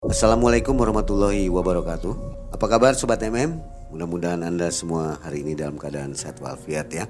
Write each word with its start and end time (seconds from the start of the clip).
Assalamualaikum 0.00 0.80
warahmatullahi 0.80 1.52
wabarakatuh. 1.52 2.16
Apa 2.56 2.72
kabar 2.72 2.96
sobat 2.96 3.20
MM? 3.20 3.60
Mudah-mudahan 3.92 4.40
Anda 4.40 4.72
semua 4.72 5.20
hari 5.20 5.44
ini 5.44 5.52
dalam 5.52 5.76
keadaan 5.76 6.16
sehat 6.16 6.40
walafiat 6.40 6.88
ya. 6.88 7.04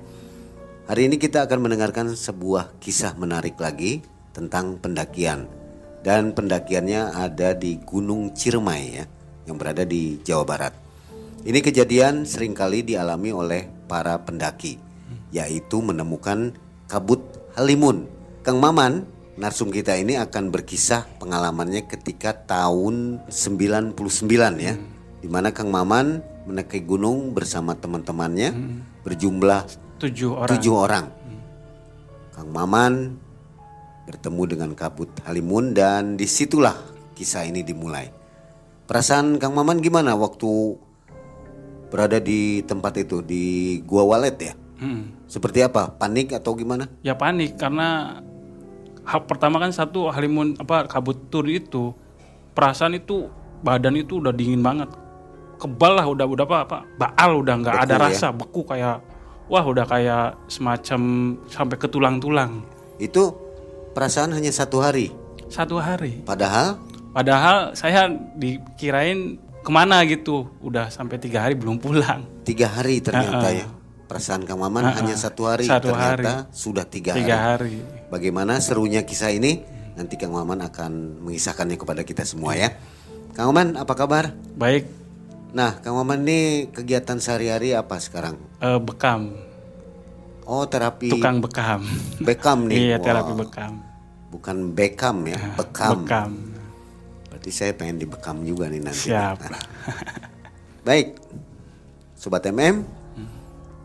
Hari 0.91 1.07
ini 1.07 1.15
kita 1.15 1.47
akan 1.47 1.71
mendengarkan 1.71 2.11
sebuah 2.11 2.83
kisah 2.83 3.15
menarik 3.15 3.55
lagi 3.63 4.03
tentang 4.35 4.83
pendakian. 4.83 5.47
Dan 6.03 6.35
pendakiannya 6.35 7.15
ada 7.15 7.55
di 7.55 7.79
Gunung 7.79 8.35
Ciremai 8.35 8.83
ya, 8.91 9.07
yang 9.47 9.55
berada 9.55 9.87
di 9.87 10.19
Jawa 10.27 10.43
Barat. 10.43 10.75
Ini 11.47 11.63
kejadian 11.63 12.27
sering 12.27 12.59
kali 12.59 12.83
dialami 12.83 13.31
oleh 13.31 13.71
para 13.87 14.19
pendaki, 14.19 14.83
yaitu 15.31 15.79
menemukan 15.79 16.59
kabut 16.91 17.23
halimun. 17.55 18.11
Kang 18.43 18.59
Maman 18.59 19.07
narsum 19.41 19.73
kita 19.73 19.97
ini 19.97 20.21
akan 20.21 20.53
berkisah 20.53 21.09
pengalamannya 21.17 21.89
ketika 21.89 22.37
tahun 22.37 23.25
99 23.33 23.97
ya. 24.61 24.77
Di 25.21 25.29
mana 25.29 25.49
Kang 25.57 25.73
Maman 25.73 26.21
mendaki 26.45 26.85
gunung 26.85 27.33
bersama 27.33 27.73
teman-temannya 27.73 28.53
berjumlah 29.01 29.65
tujuh 29.97 30.31
orang. 30.37 30.51
tujuh 30.53 30.75
orang. 30.77 31.07
Kang 32.37 32.53
Maman 32.53 33.17
bertemu 34.05 34.43
dengan 34.45 34.71
kabut 34.77 35.09
halimun 35.25 35.73
dan 35.73 36.21
di 36.21 36.29
situlah 36.29 36.77
kisah 37.17 37.49
ini 37.49 37.65
dimulai. 37.65 38.13
Perasaan 38.85 39.41
Kang 39.41 39.57
Maman 39.57 39.81
gimana 39.81 40.17
waktu 40.17 40.77
berada 41.89 42.21
di 42.21 42.61
tempat 42.65 42.97
itu 43.01 43.25
di 43.25 43.79
Gua 43.89 44.05
Walet 44.05 44.37
ya? 44.41 44.55
Hmm. 44.81 45.13
Seperti 45.29 45.61
apa? 45.61 45.93
Panik 45.93 46.33
atau 46.33 46.57
gimana? 46.57 46.89
Ya 47.05 47.13
panik 47.13 47.61
karena 47.61 48.21
hal 49.11 49.27
pertama 49.27 49.59
kan 49.59 49.75
satu 49.75 50.07
halimun 50.07 50.55
apa 50.63 50.87
kabut 50.87 51.19
tur 51.29 51.43
itu 51.51 51.91
perasaan 52.55 52.95
itu 52.95 53.27
badan 53.61 53.99
itu 53.99 54.23
udah 54.23 54.31
dingin 54.31 54.63
banget 54.63 54.87
kebal 55.59 55.99
lah 55.99 56.07
udah 56.07 56.27
udah 56.31 56.45
apa 56.47 56.59
apa 56.65 56.79
baal 56.95 57.43
udah 57.43 57.55
nggak 57.59 57.77
ada 57.85 57.95
ya? 57.99 58.03
rasa 58.07 58.31
beku 58.31 58.63
kayak 58.63 59.03
wah 59.51 59.65
udah 59.67 59.83
kayak 59.85 60.39
semacam 60.47 61.01
sampai 61.51 61.77
ke 61.77 61.91
tulang-tulang 61.91 62.63
Itu 63.03 63.35
perasaan 63.91 64.31
hanya 64.31 64.55
satu 64.55 64.79
hari. 64.79 65.11
satu 65.51 65.83
hari 65.83 66.23
Padahal 66.23 66.79
padahal 67.11 67.75
saya 67.75 68.07
dikirain 68.39 69.35
ke 69.61 69.71
mana 69.75 70.07
gitu 70.07 70.47
udah 70.63 70.87
sampai 70.89 71.19
tiga 71.19 71.43
hari 71.43 71.59
belum 71.59 71.83
pulang 71.83 72.23
tiga 72.47 72.71
hari 72.71 73.03
ternyata 73.03 73.51
ya. 73.51 73.67
Perasaan 74.11 74.43
Kang 74.43 74.59
Maman 74.59 74.91
hanya 74.91 75.15
satu 75.15 75.47
hari. 75.47 75.71
Satu 75.71 75.95
ternyata 75.95 76.51
sudah 76.51 76.83
tiga, 76.83 77.15
tiga 77.15 77.55
hari. 77.55 77.79
hari 77.79 78.11
Bagaimana 78.11 78.59
serunya 78.59 79.07
kisah 79.07 79.31
ini? 79.31 79.63
Nanti 79.95 80.19
Kang 80.19 80.35
Maman 80.35 80.59
akan 80.61 81.23
mengisahkannya 81.23 81.79
kepada 81.79 82.03
kita 82.03 82.27
semua 82.27 82.59
ya. 82.59 82.75
Kang 83.33 83.55
Maman 83.55 83.79
apa 83.79 83.95
kabar? 83.95 84.35
baik 84.59 84.91
Nah, 85.51 85.79
Kang 85.79 85.95
Maman 85.95 86.27
ini 86.27 86.39
kegiatan 86.69 87.23
sehari-hari 87.23 87.71
apa 87.71 88.03
sekarang? 88.03 88.35
eh, 88.59 88.83
bekam 88.83 89.31
Oh, 90.43 90.67
terapi 90.67 91.07
tukang 91.07 91.39
bekam 91.39 91.87
bekam 92.19 92.67
nih. 92.67 92.79
iya 92.85 92.97
terapi 92.99 93.31
bekam 93.39 93.79
Bukan 94.31 94.75
bekam 94.75 95.23
ya, 95.23 95.39
bekam. 95.55 96.03
bekam 96.03 96.31
Berarti 97.31 97.51
saya 97.51 97.79
pengen 97.79 98.03
dibekam 98.03 98.43
juga 98.43 98.67
nih 98.67 98.83
nanti. 98.83 99.07
siap 99.07 99.39
Baik, 100.87 101.15
Sobat 102.15 102.43
MM, 102.45 102.83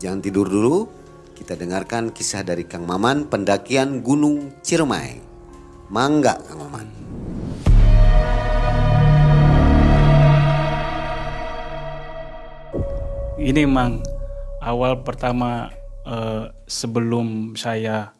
jangan 0.00 0.20
tidur 0.20 0.48
dulu. 0.48 0.88
Kita 1.36 1.52
dengarkan 1.52 2.16
kisah 2.16 2.40
dari 2.40 2.64
Kang 2.64 2.88
Maman 2.88 3.28
pendakian 3.28 4.00
Gunung 4.00 4.56
Ciremai. 4.64 5.20
Mangga 5.92 6.40
Kang 6.40 6.64
Maman. 6.64 6.86
Ini 13.36 13.62
mang 13.68 14.00
awal 14.64 15.04
pertama 15.04 15.68
eh, 16.08 16.48
sebelum 16.64 17.52
saya 17.54 18.16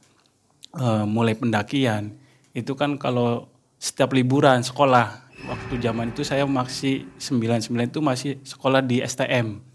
eh, 0.77 1.05
mulai 1.09 1.33
pendakian 1.33 2.13
itu 2.53 2.77
kan 2.77 3.01
kalau 3.01 3.49
setiap 3.81 4.13
liburan 4.13 4.61
sekolah 4.61 5.25
waktu 5.49 5.81
zaman 5.81 6.13
itu 6.13 6.21
saya 6.25 6.45
masih 6.45 7.09
99 7.17 7.91
itu 7.91 8.01
masih 8.05 8.33
sekolah 8.45 8.85
di 8.85 9.01
STM 9.01 9.67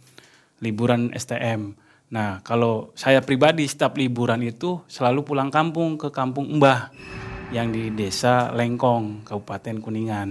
liburan 0.61 1.09
STM. 1.11 1.73
Nah 2.11 2.44
kalau 2.44 2.91
saya 2.94 3.23
pribadi 3.23 3.63
setiap 3.66 3.95
liburan 3.95 4.44
itu 4.44 4.83
selalu 4.91 5.23
pulang 5.23 5.47
kampung 5.47 5.95
ke 5.95 6.11
kampung 6.11 6.47
Mbah 6.59 6.91
yang 7.55 7.72
di 7.72 7.91
desa 7.91 8.51
Lengkong 8.51 9.27
Kabupaten 9.27 9.83
Kuningan. 9.83 10.29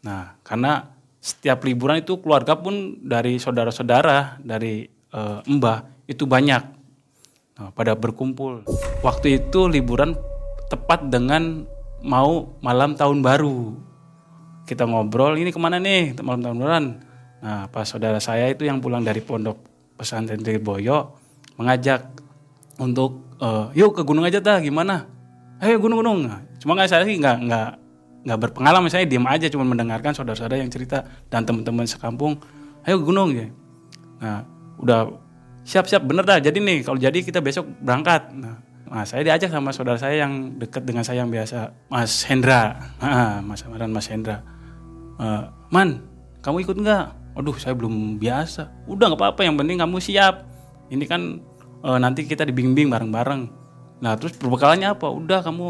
Nah, 0.00 0.40
karena 0.40 0.88
setiap 1.20 1.60
liburan 1.68 2.00
itu 2.00 2.16
keluarga 2.16 2.56
pun 2.56 2.96
dari 3.04 3.36
saudara-saudara 3.36 4.40
dari 4.40 4.88
eh, 4.88 5.38
Mbah 5.44 6.08
itu 6.08 6.24
banyak 6.24 6.80
Nah, 7.60 7.68
pada 7.76 7.92
berkumpul. 7.92 8.64
Waktu 9.04 9.36
itu 9.36 9.68
liburan 9.68 10.16
tepat 10.72 11.12
dengan 11.12 11.68
mau 12.00 12.56
malam 12.64 12.96
tahun 12.96 13.20
baru. 13.20 13.76
Kita 14.64 14.88
ngobrol, 14.88 15.36
ini 15.36 15.52
ke 15.52 15.60
mana 15.60 15.76
nih 15.76 16.16
malam 16.24 16.40
tahun 16.40 16.56
baruan? 16.56 16.84
Nah, 17.44 17.68
pas 17.68 17.84
saudara 17.84 18.16
saya 18.16 18.48
itu 18.48 18.64
yang 18.64 18.80
pulang 18.80 19.04
dari 19.04 19.20
pondok 19.20 19.60
pesantren 20.00 20.40
Boyo 20.64 21.20
mengajak 21.60 22.08
untuk 22.80 23.36
eh, 23.36 23.76
yuk 23.76 23.92
ke 23.92 24.02
gunung 24.08 24.24
aja 24.24 24.40
dah 24.40 24.56
gimana? 24.64 25.04
Ayo 25.60 25.76
gunung-gunung. 25.76 26.24
Nah, 26.24 26.40
Cuma 26.60 26.76
nggak 26.76 26.88
saya 26.92 27.02
sih 27.08 27.16
nggak 27.16 27.36
nggak 27.48 27.68
nggak 28.28 28.38
berpengalaman. 28.38 28.92
Saya 28.92 29.08
diam 29.08 29.24
aja 29.24 29.48
cuma 29.48 29.64
mendengarkan 29.64 30.12
saudara-saudara 30.12 30.60
yang 30.60 30.68
cerita 30.68 31.08
dan 31.32 31.48
teman-teman 31.48 31.88
sekampung 31.88 32.36
ayo 32.84 33.00
ke 33.00 33.04
gunung 33.08 33.32
ya. 33.32 33.48
Nah 34.20 34.44
udah 34.76 35.08
siap-siap 35.64 36.04
bener 36.04 36.24
dah 36.28 36.36
jadi 36.36 36.56
nih 36.56 36.84
kalau 36.84 37.00
jadi 37.00 37.16
kita 37.24 37.40
besok 37.40 37.64
berangkat. 37.80 38.28
Nah, 38.36 38.60
nah, 38.92 39.04
saya 39.08 39.24
diajak 39.24 39.48
sama 39.48 39.72
saudara 39.72 39.96
saya 39.96 40.20
yang 40.28 40.60
dekat 40.60 40.84
dengan 40.84 41.00
saya 41.00 41.24
yang 41.24 41.32
biasa 41.32 41.72
Mas 41.88 42.28
Hendra. 42.28 42.92
Ah, 43.00 43.40
Mas 43.40 43.64
Amaran 43.64 43.88
Mas 43.88 44.12
Hendra. 44.12 44.44
Eh, 45.16 45.44
Man 45.72 46.04
kamu 46.44 46.68
ikut 46.68 46.76
nggak 46.76 47.04
Aduh 47.38 47.54
saya 47.56 47.76
belum 47.76 48.18
biasa. 48.18 48.86
Udah 48.90 49.10
nggak 49.10 49.20
apa-apa 49.20 49.46
yang 49.46 49.54
penting 49.54 49.78
kamu 49.78 49.98
siap. 50.02 50.46
Ini 50.90 51.04
kan 51.06 51.38
eh, 51.86 51.98
nanti 51.98 52.26
kita 52.26 52.42
dibimbing 52.46 52.90
bareng-bareng. 52.90 53.42
Nah 54.02 54.12
terus 54.18 54.34
perbekalannya 54.34 54.96
apa? 54.96 55.06
Udah 55.06 55.44
kamu 55.44 55.66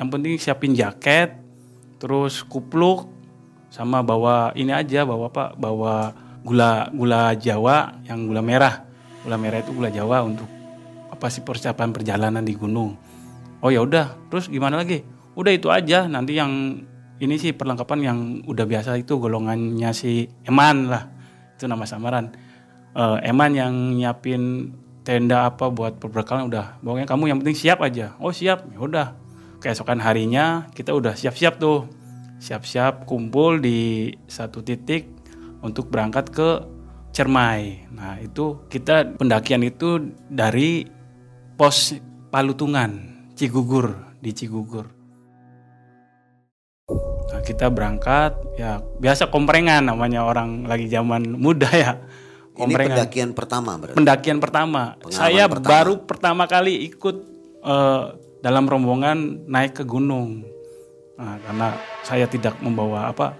yang 0.00 0.08
penting 0.10 0.38
siapin 0.40 0.72
jaket 0.74 1.36
terus 2.02 2.42
kupluk 2.42 3.06
sama 3.70 4.02
bawa 4.02 4.54
ini 4.54 4.70
aja 4.70 5.04
bawa 5.04 5.28
apa? 5.28 5.44
Bawa 5.54 6.14
gula 6.44 6.88
gula 6.94 7.34
Jawa 7.36 8.00
yang 8.08 8.30
gula 8.30 8.40
merah. 8.40 8.86
Gula 9.24 9.36
merah 9.40 9.60
itu 9.60 9.72
gula 9.72 9.90
Jawa 9.90 10.24
untuk 10.24 10.48
apa 11.10 11.26
sih 11.30 11.44
persiapan 11.44 11.92
perjalanan 11.92 12.44
di 12.44 12.54
gunung. 12.56 12.96
Oh 13.64 13.72
ya 13.72 13.80
udah 13.80 14.28
terus 14.28 14.46
gimana 14.48 14.80
lagi? 14.80 15.04
Udah 15.34 15.52
itu 15.52 15.68
aja. 15.72 16.06
Nanti 16.06 16.36
yang 16.36 16.84
ini 17.24 17.40
sih 17.40 17.56
perlengkapan 17.56 17.98
yang 18.04 18.18
udah 18.44 18.64
biasa 18.68 19.00
itu 19.00 19.16
golongannya 19.16 19.90
si 19.96 20.28
Eman 20.44 20.92
lah. 20.92 21.08
Itu 21.56 21.64
nama 21.64 21.88
samaran. 21.88 22.36
Eh, 22.94 23.28
Eman 23.28 23.56
yang 23.56 23.72
nyiapin 23.96 24.72
tenda 25.04 25.48
apa 25.48 25.68
buat 25.72 25.96
perbekalan 26.00 26.48
udah. 26.48 26.80
Pokoknya 26.80 27.08
kamu 27.08 27.22
yang 27.32 27.38
penting 27.40 27.56
siap 27.56 27.80
aja. 27.80 28.16
Oh 28.20 28.30
siap. 28.30 28.68
Ya 28.70 28.78
udah. 28.80 29.06
Keesokan 29.60 30.00
harinya 30.04 30.68
kita 30.76 30.92
udah 30.92 31.16
siap-siap 31.16 31.56
tuh. 31.56 31.88
Siap-siap 32.38 33.08
kumpul 33.08 33.64
di 33.64 34.12
satu 34.28 34.60
titik 34.60 35.08
untuk 35.64 35.88
berangkat 35.88 36.28
ke 36.28 36.48
Cermai. 37.14 37.86
Nah 37.94 38.18
itu 38.18 38.66
kita 38.68 39.16
pendakian 39.16 39.62
itu 39.62 40.12
dari 40.26 40.82
pos 41.54 41.94
Palutungan 42.34 42.90
Cigugur 43.38 44.18
di 44.18 44.34
Cigugur 44.34 45.03
Nah, 47.24 47.40
kita 47.40 47.72
berangkat 47.72 48.36
ya 48.54 48.84
biasa 49.00 49.32
komprengan 49.32 49.88
namanya 49.88 50.22
orang 50.24 50.68
lagi 50.68 50.86
zaman 50.86 51.34
muda 51.40 51.68
ya. 51.72 51.92
Ini 52.54 52.70
Komprengan. 52.70 52.94
pendakian 53.02 53.30
pertama 53.34 53.70
berarti. 53.74 53.96
pendakian 53.98 54.38
pertama. 54.38 54.82
Pengalaman 55.02 55.18
Saya 55.18 55.44
pertama. 55.50 55.70
baru 55.74 55.92
pertama 56.06 56.42
kali 56.46 56.86
ikut 56.86 57.16
eh, 57.66 58.02
dalam 58.44 58.64
rombongan 58.70 59.48
naik 59.50 59.82
ke 59.82 59.84
gunung. 59.88 60.46
Nah, 61.18 61.38
karena 61.42 61.68
saya 62.06 62.30
tidak 62.30 62.58
membawa 62.62 63.10
apa 63.10 63.34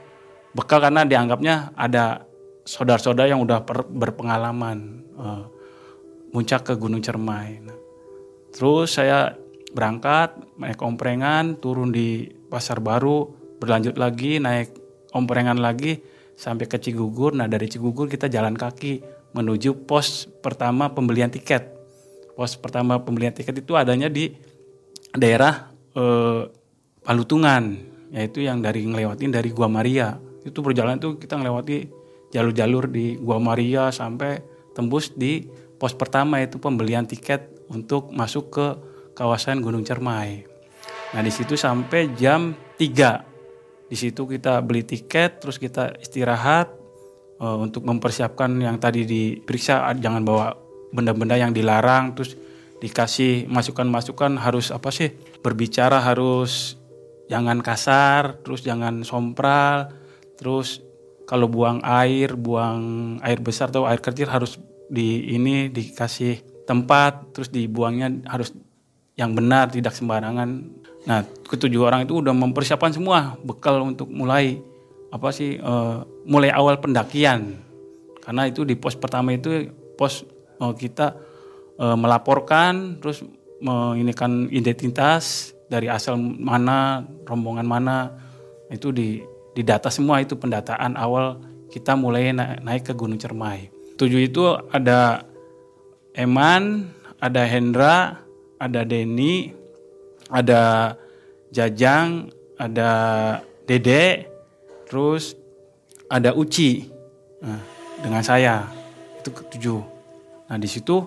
bekal 0.54 0.82
karena 0.82 1.06
dianggapnya 1.06 1.75
ada 1.75 2.26
saudara-saudara 2.64 3.31
yang 3.31 3.42
udah 3.42 3.62
per- 3.62 3.86
berpengalaman 3.86 5.06
eh, 5.14 5.44
muncak 6.34 6.66
ke 6.66 6.75
Gunung 6.75 6.98
Cermai. 6.98 7.62
Nah, 7.62 7.78
terus 8.50 8.98
saya 8.98 9.38
berangkat 9.70 10.34
naik 10.58 10.75
komprengan, 10.78 11.54
turun 11.62 11.94
di 11.94 12.26
Pasar 12.50 12.82
Baru, 12.82 13.31
berlanjut 13.64 13.96
lagi 13.96 14.37
naik 14.37 14.76
komprengan 15.08 15.56
lagi 15.56 16.05
sampai 16.37 16.69
ke 16.69 16.76
Cigugur. 16.76 17.32
Nah 17.32 17.49
dari 17.49 17.64
Cigugur 17.66 18.12
kita 18.12 18.28
jalan 18.28 18.52
kaki 18.52 19.00
menuju 19.32 19.88
pos 19.88 20.28
pertama 20.44 20.93
pembelian 20.93 21.32
tiket. 21.32 21.72
Pos 22.37 22.61
pertama 22.61 23.00
pembelian 23.00 23.32
tiket 23.32 23.64
itu 23.64 23.72
adanya 23.75 24.12
di 24.12 24.31
daerah 25.16 25.72
eh, 25.96 26.43
Palutungan 27.05 27.93
yaitu 28.16 28.46
yang 28.46 28.64
dari 28.64 28.88
ngelewatin 28.88 29.28
dari 29.28 29.52
Gua 29.52 29.69
Maria. 29.69 30.17
Itu 30.40 30.64
perjalanan 30.64 30.96
itu 30.96 31.20
kita 31.20 31.37
ngelewati 31.37 31.88
jalur-jalur 32.32 32.88
di 32.88 33.20
Gua 33.20 33.37
Maria 33.37 33.93
sampai 33.93 34.40
tembus 34.72 35.12
di 35.12 35.44
pos 35.76 35.93
pertama 35.93 36.40
itu 36.40 36.56
pembelian 36.56 37.05
tiket 37.05 37.69
untuk 37.69 38.08
masuk 38.08 38.44
ke 38.49 38.67
kawasan 39.12 39.60
Gunung 39.60 39.84
Cermai. 39.84 40.49
Nah, 41.14 41.22
di 41.22 41.31
situ 41.31 41.55
sampai 41.55 42.10
jam 42.19 42.56
3. 42.81 43.33
Di 43.88 43.96
situ 43.96 44.25
kita 44.25 44.64
beli 44.64 44.82
tiket, 44.82 45.44
terus 45.44 45.60
kita 45.60 45.94
istirahat 46.00 46.72
uh, 47.40 47.58
untuk 47.60 47.84
mempersiapkan 47.84 48.50
yang 48.60 48.81
tadi 48.81 49.04
diperiksa 49.04 49.92
jangan 49.98 50.22
bawa 50.22 50.54
benda-benda 50.94 51.34
yang 51.34 51.50
dilarang 51.50 52.14
terus 52.14 52.38
dikasih 52.78 53.50
masukan-masukan 53.50 54.38
harus 54.38 54.70
apa 54.70 54.94
sih 54.94 55.10
berbicara 55.42 55.98
harus 55.98 56.78
jangan 57.26 57.58
kasar 57.64 58.44
terus 58.46 58.62
jangan 58.62 59.02
sompral 59.02 59.90
terus 60.38 60.84
kalau 61.25 61.48
buang 61.48 61.81
air 61.82 62.36
buang 62.38 63.16
air 63.25 63.40
besar 63.40 63.72
atau 63.72 63.88
air 63.88 63.98
kecil 63.98 64.28
harus 64.31 64.60
di 64.86 65.34
ini 65.34 65.72
dikasih 65.72 66.64
tempat 66.69 67.34
terus 67.34 67.48
dibuangnya 67.50 68.22
harus 68.28 68.52
yang 69.16 69.32
benar 69.32 69.72
tidak 69.72 69.96
sembarangan 69.96 70.83
nah 71.04 71.20
ketujuh 71.24 71.84
orang 71.84 72.08
itu 72.08 72.20
udah 72.20 72.32
mempersiapkan 72.32 72.92
semua 72.92 73.36
bekal 73.44 73.84
untuk 73.84 74.08
mulai 74.08 74.60
apa 75.12 75.28
sih 75.30 75.60
uh, 75.60 76.02
mulai 76.24 76.50
awal 76.50 76.80
pendakian 76.80 77.60
karena 78.24 78.48
itu 78.48 78.64
di 78.64 78.74
pos 78.74 78.96
pertama 78.96 79.36
itu 79.36 79.68
pos 79.94 80.24
uh, 80.58 80.72
kita 80.72 81.14
uh, 81.76 81.94
melaporkan 81.94 82.98
terus 82.98 83.20
menginikan 83.60 84.48
identitas 84.48 85.54
dari 85.68 85.88
asal 85.88 86.16
mana 86.18 87.04
rombongan 87.28 87.68
mana 87.68 88.12
itu 88.72 88.90
di 88.90 89.22
di 89.54 89.62
data 89.62 89.88
semua 89.88 90.18
itu 90.18 90.34
pendataan 90.34 90.98
awal 90.98 91.38
kita 91.70 91.94
mulai 91.94 92.34
na 92.34 92.58
naik 92.62 92.90
ke 92.90 92.92
Gunung 92.94 93.18
Cermai. 93.18 93.70
Tujuh 93.98 94.30
itu 94.30 94.42
ada 94.70 95.26
Eman, 96.14 96.90
ada 97.18 97.42
Hendra, 97.42 98.22
ada 98.62 98.86
Denny, 98.86 99.50
ada 100.34 100.98
Jajang, 101.54 102.34
ada 102.58 102.90
Dede, 103.62 104.26
terus 104.90 105.38
ada 106.10 106.34
Uci 106.34 106.90
nah, 107.38 107.62
dengan 108.02 108.26
saya 108.26 108.66
itu 109.22 109.31
ketujuh. 109.31 109.81
Nah 110.50 110.58
di 110.58 110.66
situ 110.66 111.06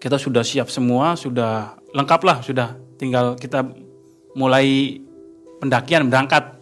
kita 0.00 0.16
sudah 0.16 0.40
siap 0.40 0.72
semua, 0.72 1.12
sudah 1.20 1.76
lengkap 1.92 2.20
lah, 2.24 2.40
sudah 2.40 2.80
tinggal 2.96 3.36
kita 3.36 3.68
mulai 4.32 4.96
pendakian 5.60 6.08
berangkat. 6.08 6.56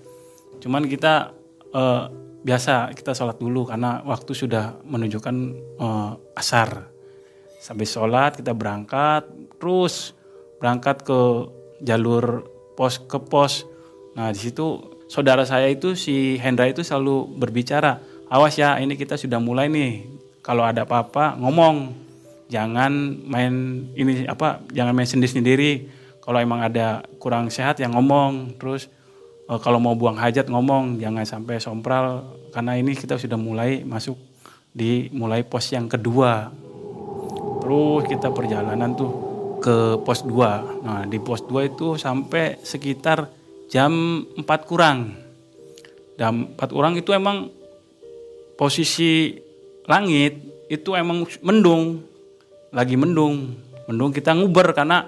Cuman 0.59 0.91
kita 0.91 1.31
eh, 1.71 2.03
biasa 2.43 2.91
kita 2.91 3.15
sholat 3.15 3.39
dulu 3.39 3.71
karena 3.71 4.03
waktu 4.03 4.35
sudah 4.35 4.83
menunjukkan 4.83 5.37
eh, 5.79 6.13
asar. 6.35 6.91
Sampai 7.63 7.87
sholat 7.87 8.39
kita 8.39 8.53
berangkat, 8.53 9.27
terus 9.59 10.13
berangkat 10.61 11.03
ke 11.07 11.21
jalur 11.81 12.47
pos 12.77 13.01
ke 13.01 13.19
pos. 13.21 13.65
Nah 14.17 14.33
di 14.33 14.41
situ 14.41 14.97
saudara 15.09 15.43
saya 15.49 15.71
itu 15.73 15.97
si 15.97 16.37
Hendra 16.39 16.69
itu 16.69 16.85
selalu 16.85 17.27
berbicara, 17.37 17.99
awas 18.29 18.55
ya 18.59 18.77
ini 18.79 18.95
kita 18.95 19.17
sudah 19.17 19.41
mulai 19.41 19.71
nih. 19.73 20.07
Kalau 20.45 20.63
ada 20.63 20.87
apa-apa 20.87 21.35
ngomong, 21.43 21.91
jangan 22.47 22.93
main 23.27 23.87
ini 23.99 24.31
apa 24.31 24.63
jangan 24.71 24.95
main 24.95 25.09
sendiri 25.09 25.33
sendiri 25.33 25.71
kalau 26.23 26.39
emang 26.39 26.63
ada 26.63 27.03
kurang 27.19 27.51
sehat 27.51 27.83
yang 27.83 27.99
ngomong. 27.99 28.55
Terus 28.59 28.87
uh, 29.51 29.59
kalau 29.59 29.83
mau 29.83 29.99
buang 29.99 30.19
hajat 30.19 30.47
ngomong. 30.47 31.03
Jangan 31.03 31.27
sampai 31.27 31.59
sompral 31.59 32.23
karena 32.55 32.79
ini 32.79 32.95
kita 32.95 33.19
sudah 33.19 33.39
mulai 33.39 33.83
masuk 33.83 34.15
di 34.71 35.11
mulai 35.11 35.43
pos 35.43 35.67
yang 35.75 35.91
kedua. 35.91 36.51
Terus 37.63 38.07
kita 38.07 38.31
perjalanan 38.31 38.95
tuh 38.95 39.26
ke 39.61 40.01
pos 40.03 40.23
2 40.25 40.85
nah 40.85 41.03
di 41.09 41.19
pos 41.21 41.45
2 41.45 41.73
itu 41.73 41.97
sampai 41.97 42.61
sekitar 42.61 43.29
jam 43.73 44.23
4 44.37 44.45
kurang 44.69 45.17
dan 46.17 46.55
4 46.55 46.75
kurang 46.75 46.95
itu 46.97 47.13
emang 47.13 47.51
posisi 48.57 49.37
langit 49.87 50.39
itu 50.67 50.97
emang 50.99 51.29
mendung 51.45 52.03
lagi 52.77 52.93
mendung. 52.99 53.57
Mendung 53.87 54.11
kita 54.11 54.35
nguber 54.35 54.75
karena 54.75 55.07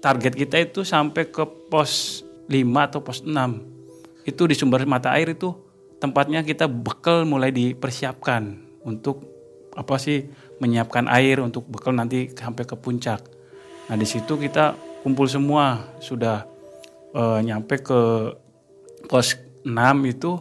target 0.00 0.32
kita 0.32 0.56
itu 0.56 0.80
sampai 0.86 1.28
ke 1.28 1.44
pos 1.68 2.22
5 2.46 2.86
atau 2.88 3.04
pos 3.04 3.20
6. 3.20 4.24
Itu 4.24 4.48
di 4.48 4.54
sumber 4.54 4.86
mata 4.88 5.12
air 5.12 5.34
itu 5.34 5.52
tempatnya 5.98 6.40
kita 6.46 6.70
bekal 6.70 7.28
mulai 7.28 7.50
dipersiapkan 7.50 8.56
untuk 8.86 9.28
apa 9.76 9.96
sih 9.98 10.26
menyiapkan 10.58 11.10
air 11.12 11.42
untuk 11.42 11.66
bekal 11.66 11.92
nanti 11.92 12.30
sampai 12.32 12.64
ke 12.64 12.78
puncak. 12.78 13.20
Nah 13.92 14.00
di 14.00 14.08
situ 14.08 14.40
kita 14.40 14.72
kumpul 15.04 15.28
semua. 15.28 15.84
Sudah 16.00 16.48
e, 17.12 17.44
nyampe 17.44 17.84
ke 17.84 18.00
pos 19.04 19.36
6 19.68 19.68
itu 20.08 20.40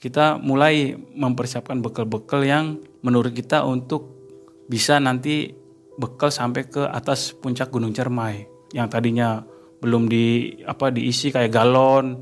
kita 0.00 0.40
mulai 0.40 0.96
mempersiapkan 0.96 1.84
bekal-bekal 1.84 2.40
yang 2.40 2.80
menurut 3.04 3.36
kita 3.36 3.68
untuk 3.68 4.16
bisa 4.64 4.96
nanti 4.96 5.52
bekal 6.00 6.32
sampai 6.32 6.72
ke 6.72 6.88
atas 6.88 7.36
puncak 7.36 7.68
Gunung 7.68 7.92
Cermai. 7.92 8.48
Yang 8.72 8.88
tadinya 8.88 9.44
belum 9.84 10.08
di 10.08 10.56
apa 10.64 10.88
diisi 10.88 11.28
kayak 11.28 11.52
galon. 11.52 12.16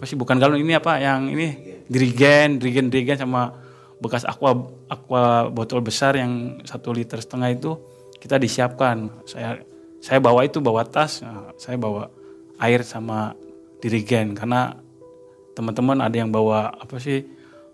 Pasti 0.00 0.16
bukan 0.16 0.40
galon 0.40 0.64
ini 0.64 0.80
apa? 0.80 0.96
Yang 0.96 1.20
ini? 1.36 1.48
Dirigen 1.92 2.56
dirigen 2.56 2.88
dirigen 2.88 3.20
sama 3.20 3.52
bekas 4.00 4.24
aqua 4.24 4.56
aqua 4.88 5.52
botol 5.52 5.84
besar 5.84 6.16
yang 6.16 6.64
satu 6.64 6.88
liter 6.96 7.20
setengah 7.20 7.52
itu 7.52 7.76
kita 8.16 8.40
disiapkan. 8.40 9.28
Saya 9.28 9.60
saya 10.00 10.18
bawa 10.18 10.48
itu 10.48 10.58
bawa 10.64 10.82
tas 10.88 11.20
nah, 11.20 11.52
saya 11.60 11.76
bawa 11.76 12.08
air 12.60 12.84
sama 12.84 13.36
dirigen 13.80 14.36
karena 14.36 14.76
teman-teman 15.56 16.00
ada 16.00 16.16
yang 16.16 16.32
bawa 16.32 16.72
apa 16.72 16.96
sih 17.00 17.24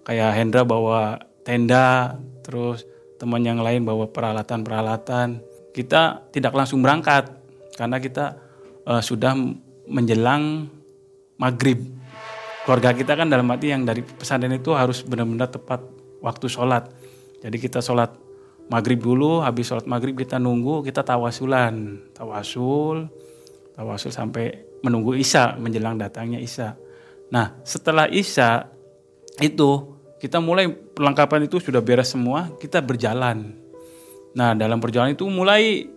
kayak 0.07 0.35
Hendra 0.39 0.63
bawa 0.63 1.19
tenda 1.47 2.19
terus 2.47 2.87
teman 3.17 3.43
yang 3.43 3.61
lain 3.61 3.83
bawa 3.83 4.07
peralatan-peralatan. 4.09 5.41
Kita 5.73 6.31
tidak 6.33 6.53
langsung 6.57 6.81
berangkat 6.81 7.29
karena 7.77 8.01
kita 8.01 8.39
uh, 8.89 9.03
sudah 9.03 9.37
menjelang 9.89 10.69
maghrib. 11.37 11.85
Keluarga 12.65 12.97
kita 12.97 13.13
kan 13.15 13.29
dalam 13.29 13.47
arti 13.53 13.71
yang 13.71 13.85
dari 13.85 14.03
pesantren 14.03 14.57
itu 14.57 14.73
harus 14.75 15.05
benar-benar 15.05 15.53
tepat 15.53 15.85
waktu 16.25 16.47
sholat. 16.49 16.89
Jadi 17.45 17.57
kita 17.61 17.79
sholat 17.85 18.11
maghrib 18.67 18.99
dulu, 18.99 19.43
habis 19.43 19.71
sholat 19.71 19.87
maghrib 19.87 20.17
kita 20.19 20.41
nunggu, 20.41 20.83
kita 20.87 21.03
tawasulan. 21.03 22.07
Tawasul, 22.15 23.07
tawasul 23.75 24.11
sampai 24.11 24.79
menunggu 24.83 25.15
Isya, 25.17 25.59
menjelang 25.59 25.99
datangnya 25.99 26.39
Isya. 26.39 26.75
Nah 27.31 27.59
setelah 27.67 28.07
Isya 28.07 28.71
itu 29.43 29.97
kita 30.17 30.41
mulai 30.41 30.73
perlengkapan 30.73 31.45
itu 31.45 31.61
sudah 31.61 31.85
beres 31.85 32.09
semua, 32.17 32.49
kita 32.57 32.81
berjalan. 32.81 33.53
Nah, 34.37 34.53
dalam 34.53 34.81
perjalanan 34.81 35.17
itu 35.17 35.29
mulai 35.29 35.89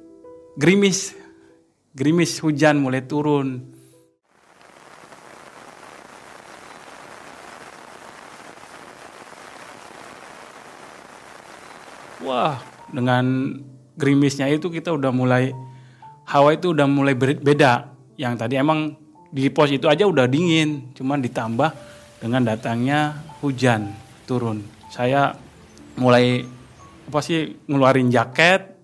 gerimis. 0.55 1.15
Gerimis 1.91 2.39
hujan 2.39 2.79
mulai 2.79 3.03
turun. 3.03 3.78
Wah, 12.29 12.61
dengan 12.93 13.57
gerimisnya 13.97 14.45
itu 14.53 14.69
kita 14.69 14.93
udah 14.93 15.09
mulai 15.09 15.49
hawa 16.29 16.53
itu 16.53 16.77
udah 16.77 16.85
mulai 16.85 17.17
beda. 17.17 17.89
Yang 18.21 18.33
tadi 18.45 18.53
emang 18.61 18.93
di 19.33 19.49
pos 19.49 19.73
itu 19.73 19.89
aja 19.89 20.05
udah 20.05 20.29
dingin, 20.29 20.93
cuman 20.93 21.25
ditambah 21.25 21.73
dengan 22.21 22.45
datangnya 22.45 23.17
hujan 23.41 23.97
turun. 24.29 24.61
Saya 24.93 25.33
mulai 25.97 26.45
apa 27.09 27.17
sih 27.25 27.65
ngeluarin 27.65 28.13
jaket, 28.13 28.77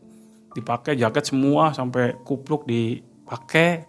dipakai 0.57 0.97
jaket 0.97 1.29
semua 1.29 1.69
sampai 1.69 2.17
kupluk 2.25 2.65
dipakai, 2.65 3.85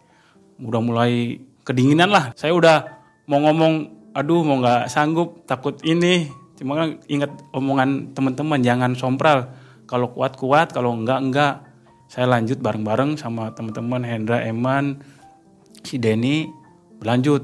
udah 0.60 0.80
mulai 0.84 1.40
kedinginan 1.64 2.12
lah. 2.12 2.36
Saya 2.36 2.52
udah 2.52 2.76
mau 3.24 3.40
ngomong, 3.40 3.88
aduh 4.12 4.44
mau 4.44 4.60
nggak 4.60 4.92
sanggup, 4.92 5.48
takut 5.48 5.80
ini. 5.80 6.28
Cuma 6.56 6.72
kan 6.76 6.88
ingat 7.06 7.30
omongan 7.52 8.12
teman-teman 8.16 8.60
jangan 8.64 8.92
sompral. 8.96 9.52
Kalau 9.86 10.10
kuat-kuat, 10.12 10.72
kalau 10.72 10.96
enggak 10.96 11.20
enggak. 11.22 11.54
Saya 12.06 12.30
lanjut 12.30 12.62
bareng-bareng 12.62 13.18
sama 13.18 13.50
teman-teman 13.50 14.06
Hendra, 14.06 14.38
Eman, 14.46 15.02
si 15.82 15.98
Denny 15.98 16.46
berlanjut. 17.02 17.42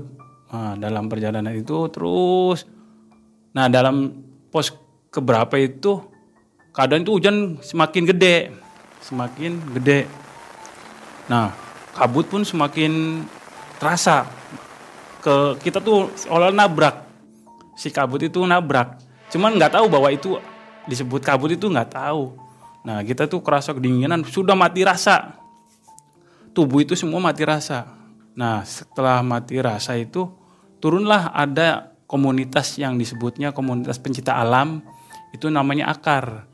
Nah, 0.52 0.78
dalam 0.78 1.11
perjalanan 1.11 1.50
itu 1.57 1.88
terus 1.90 2.69
Nah 3.52 3.69
dalam 3.69 4.25
pos 4.49 4.73
keberapa 5.12 5.61
itu 5.61 6.00
keadaan 6.73 7.04
itu 7.04 7.12
hujan 7.12 7.37
semakin 7.61 8.02
gede, 8.09 8.37
semakin 9.04 9.61
gede. 9.76 10.09
Nah 11.28 11.52
kabut 11.92 12.28
pun 12.28 12.42
semakin 12.42 13.25
terasa. 13.76 14.28
ke 15.23 15.54
kita 15.62 15.78
tuh 15.78 16.11
seolah 16.19 16.50
nabrak 16.50 17.07
si 17.78 17.95
kabut 17.95 18.26
itu 18.26 18.42
nabrak 18.42 18.99
cuman 19.32 19.56
nggak 19.56 19.80
tahu 19.80 19.86
bahwa 19.88 20.12
itu 20.12 20.36
disebut 20.86 21.24
kabut 21.24 21.56
itu 21.56 21.66
nggak 21.66 21.96
tahu. 21.96 22.36
Nah 22.82 23.00
kita 23.06 23.30
tuh 23.30 23.40
kerasa 23.40 23.72
kedinginan 23.74 24.26
sudah 24.26 24.58
mati 24.58 24.82
rasa. 24.82 25.38
Tubuh 26.52 26.84
itu 26.84 26.92
semua 26.98 27.22
mati 27.22 27.46
rasa. 27.46 27.88
Nah 28.36 28.66
setelah 28.66 29.22
mati 29.24 29.56
rasa 29.62 29.96
itu 29.96 30.28
turunlah 30.82 31.30
ada 31.32 31.94
komunitas 32.10 32.76
yang 32.76 32.98
disebutnya 32.98 33.54
komunitas 33.54 33.96
pencinta 34.02 34.36
alam. 34.36 34.82
Itu 35.32 35.48
namanya 35.48 35.88
akar. 35.94 36.44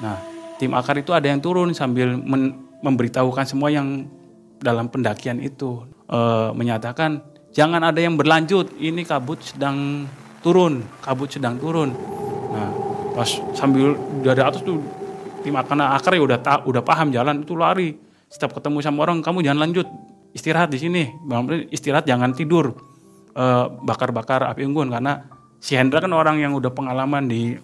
Nah 0.00 0.16
tim 0.56 0.72
akar 0.72 1.02
itu 1.02 1.10
ada 1.10 1.26
yang 1.26 1.42
turun 1.42 1.74
sambil 1.74 2.16
memberitahukan 2.82 3.44
semua 3.44 3.68
yang 3.74 4.06
dalam 4.62 4.86
pendakian 4.86 5.42
itu. 5.42 5.82
E, 6.06 6.18
menyatakan 6.54 7.18
jangan 7.50 7.82
ada 7.82 7.98
yang 7.98 8.14
berlanjut. 8.14 8.70
Ini 8.78 9.02
kabut 9.02 9.42
sedang 9.42 10.06
turun 10.42 10.82
kabut 11.00 11.30
sedang 11.30 11.56
turun. 11.56 11.94
Nah 12.52 12.70
pas 13.14 13.28
sambil 13.56 13.94
dari 14.20 14.42
atas 14.42 14.60
tuh 14.60 14.82
tim 15.42 15.54
karena 15.56 15.94
akar 15.96 16.14
ya 16.14 16.22
udah 16.22 16.38
ta, 16.38 16.62
udah 16.66 16.82
paham 16.82 17.14
jalan 17.14 17.46
itu 17.46 17.54
lari. 17.54 17.94
Setiap 18.28 18.58
ketemu 18.58 18.82
sama 18.82 19.06
orang 19.06 19.22
kamu 19.22 19.44
jangan 19.44 19.60
lanjut 19.64 19.86
istirahat 20.34 20.68
di 20.68 20.78
sini. 20.82 21.02
Istirahat 21.70 22.04
jangan 22.04 22.34
tidur. 22.34 22.74
Bakar 23.32 23.72
e, 23.72 23.84
bakar-bakar 23.88 24.40
api 24.44 24.68
unggun 24.68 24.92
karena 24.92 25.24
si 25.62 25.78
Hendra 25.78 26.02
kan 26.04 26.12
orang 26.12 26.36
yang 26.42 26.52
udah 26.52 26.68
pengalaman 26.74 27.30
di 27.30 27.56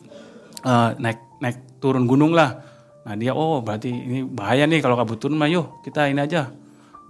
uh, 0.62 0.94
naik 0.96 1.18
naik 1.42 1.82
turun 1.82 2.06
gunung 2.06 2.30
lah. 2.32 2.62
Nah 3.04 3.14
dia 3.18 3.34
oh 3.34 3.60
berarti 3.60 3.90
ini 3.90 4.22
bahaya 4.22 4.64
nih 4.64 4.78
kalau 4.78 4.94
kabut 4.94 5.18
turun 5.18 5.34
mah 5.36 5.50
yuk 5.50 5.82
kita 5.82 6.06
ini 6.06 6.22
aja 6.22 6.48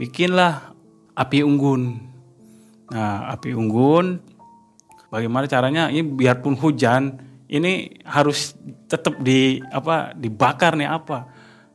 bikinlah 0.01 0.73
api 1.13 1.45
unggun. 1.45 2.01
Nah 2.89 3.31
api 3.37 3.53
unggun 3.53 4.19
bagaimana 5.09 5.49
caranya 5.49 5.89
ini 5.89 6.05
biarpun 6.05 6.57
hujan 6.57 7.21
ini 7.49 8.05
harus 8.05 8.55
tetap 8.89 9.21
di 9.25 9.61
apa 9.73 10.13
dibakar 10.13 10.77
nih 10.77 10.89
apa. 10.89 11.29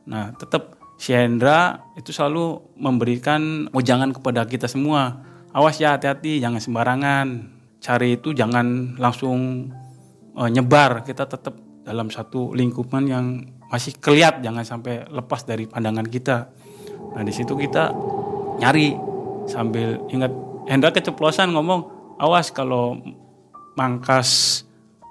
Nah 0.06 0.30
tetap 0.38 0.78
si 0.98 1.10
Hendra 1.10 1.90
itu 1.98 2.14
selalu 2.14 2.74
memberikan 2.78 3.66
ujangan 3.74 4.14
kepada 4.14 4.46
kita 4.46 4.70
semua. 4.70 5.18
Awas 5.50 5.78
ya 5.82 5.98
hati-hati 5.98 6.38
jangan 6.38 6.62
sembarangan. 6.62 7.26
Cari 7.82 8.16
itu 8.16 8.32
jangan 8.32 8.96
langsung 8.96 9.70
uh, 10.38 10.48
nyebar. 10.48 11.02
Kita 11.02 11.26
tetap 11.26 11.58
dalam 11.84 12.08
satu 12.08 12.54
lingkupan 12.54 13.02
yang 13.10 13.44
masih 13.68 13.98
keliat 13.98 14.40
jangan 14.40 14.62
sampai 14.62 15.10
lepas 15.10 15.42
dari 15.42 15.66
pandangan 15.66 16.06
kita. 16.06 16.48
Nah 17.18 17.22
di 17.26 17.34
situ 17.34 17.58
kita 17.58 17.90
nyari 18.62 18.94
sambil 19.50 20.00
ingat 20.08 20.32
Hendra 20.64 20.94
keceplosan 20.94 21.52
ngomong 21.52 21.80
awas 22.16 22.48
kalau 22.54 22.96
mangkas 23.74 24.62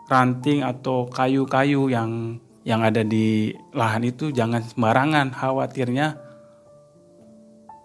ranting 0.07 0.63
atau 0.63 1.07
kayu-kayu 1.07 1.87
yang 1.91 2.39
yang 2.63 2.79
ada 2.79 3.03
di 3.03 3.51
lahan 3.75 4.07
itu 4.07 4.31
jangan 4.31 4.63
sembarangan 4.63 5.35
khawatirnya. 5.35 6.07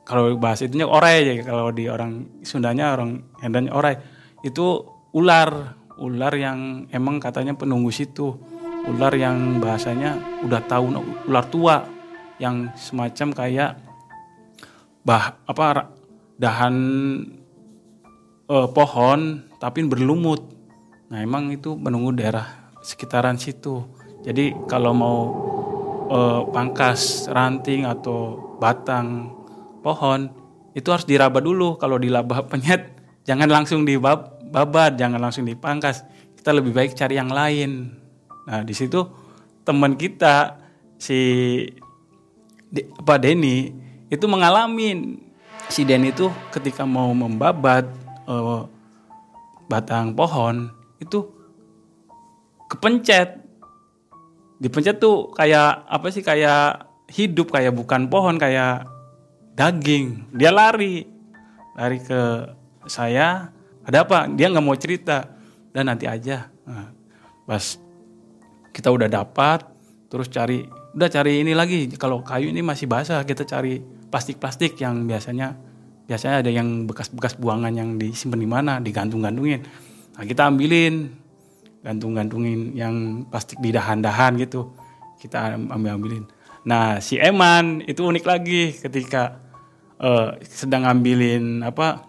Kalau 0.06 0.40
bahasa 0.40 0.64
itunya 0.64 0.88
orai 0.88 1.26
ya 1.26 1.34
kalau 1.44 1.68
di 1.68 1.84
orang 1.90 2.40
Sundanya 2.40 2.96
orang 2.96 3.26
Hendranya 3.42 3.74
orai. 3.74 3.94
Itu 4.40 4.86
ular 5.12 5.76
ular 5.98 6.32
yang 6.38 6.86
emang 6.94 7.18
katanya 7.18 7.58
penunggu 7.58 7.90
situ. 7.90 8.38
Ular 8.88 9.12
yang 9.18 9.60
bahasanya 9.60 10.16
udah 10.46 10.62
tahu 10.64 10.84
ular 11.28 11.44
tua 11.50 11.76
yang 12.38 12.70
semacam 12.78 13.28
kayak 13.34 13.70
bah 15.02 15.42
apa 15.44 15.90
dahan 16.38 16.74
eh, 18.46 18.68
pohon 18.70 19.20
tapi 19.58 19.84
berlumut. 19.84 20.57
Nah, 21.08 21.24
emang 21.24 21.48
itu 21.48 21.72
menunggu 21.72 22.12
daerah 22.12 22.68
sekitaran 22.84 23.40
situ. 23.40 23.84
Jadi 24.24 24.52
kalau 24.68 24.92
mau 24.92 25.18
eh, 26.12 26.42
pangkas 26.52 27.30
ranting 27.32 27.88
atau 27.88 28.36
batang 28.60 29.32
pohon 29.80 30.28
itu 30.76 30.88
harus 30.92 31.08
diraba 31.08 31.40
dulu. 31.40 31.80
Kalau 31.80 31.96
dilaba 31.96 32.44
penyet 32.50 32.92
jangan 33.24 33.48
langsung 33.48 33.88
dibabat, 33.88 34.96
jangan 35.00 35.20
langsung 35.20 35.48
dipangkas. 35.48 36.04
Kita 36.36 36.52
lebih 36.52 36.76
baik 36.76 36.92
cari 36.92 37.16
yang 37.16 37.32
lain. 37.32 37.92
Nah 38.48 38.64
di 38.64 38.72
situ 38.76 39.04
teman 39.64 39.96
kita 40.00 40.56
si 40.96 41.20
Pak 43.04 43.18
Denny 43.20 43.72
itu 44.08 44.24
mengalami 44.24 45.20
si 45.68 45.84
Denny 45.84 46.12
itu 46.12 46.32
ketika 46.48 46.88
mau 46.88 47.12
membabat 47.12 47.84
uh, 48.24 48.64
batang 49.68 50.16
pohon 50.16 50.77
itu 50.98 51.18
kepencet. 52.68 53.40
Dipencet 54.58 54.98
tuh 54.98 55.30
kayak 55.32 55.86
apa 55.86 56.06
sih 56.10 56.22
kayak 56.22 56.90
hidup 57.08 57.54
kayak 57.54 57.72
bukan 57.72 58.10
pohon 58.10 58.36
kayak 58.36 58.84
daging. 59.54 60.28
Dia 60.34 60.50
lari. 60.50 61.06
Lari 61.78 61.98
ke 62.02 62.20
saya 62.90 63.54
ada 63.86 64.04
apa? 64.04 64.26
Dia 64.28 64.50
nggak 64.50 64.64
mau 64.64 64.76
cerita. 64.76 65.30
Dan 65.70 65.88
nanti 65.88 66.10
aja. 66.10 66.50
Nah, 66.66 66.90
pas 67.46 67.78
kita 68.74 68.90
udah 68.90 69.06
dapat 69.06 69.62
terus 70.08 70.26
cari 70.28 70.66
udah 70.94 71.08
cari 71.08 71.46
ini 71.46 71.54
lagi. 71.54 71.86
Kalau 71.94 72.20
kayu 72.26 72.50
ini 72.50 72.60
masih 72.60 72.90
basah 72.90 73.22
kita 73.22 73.46
cari 73.46 73.78
plastik-plastik 74.10 74.74
yang 74.80 75.06
biasanya 75.06 75.54
biasanya 76.08 76.40
ada 76.40 76.50
yang 76.50 76.88
bekas-bekas 76.88 77.36
buangan 77.36 77.68
yang 77.76 78.00
disimpan 78.00 78.40
di 78.40 78.48
mana 78.48 78.72
digantung-gantungin 78.80 79.60
nah 80.18 80.26
kita 80.26 80.50
ambilin 80.50 81.14
gantung-gantungin 81.86 82.74
yang 82.74 83.22
plastik 83.30 83.62
di 83.62 83.70
dahan-dahan 83.70 84.34
gitu. 84.42 84.74
Kita 85.22 85.54
ambil-ambilin 85.54 86.26
nah 86.66 86.98
si 86.98 87.16
Eman 87.22 87.86
itu 87.86 88.02
unik 88.02 88.24
lagi 88.26 88.74
ketika 88.74 89.38
uh, 90.02 90.34
sedang 90.42 90.86
ngambilin 90.86 91.62
apa 91.62 92.02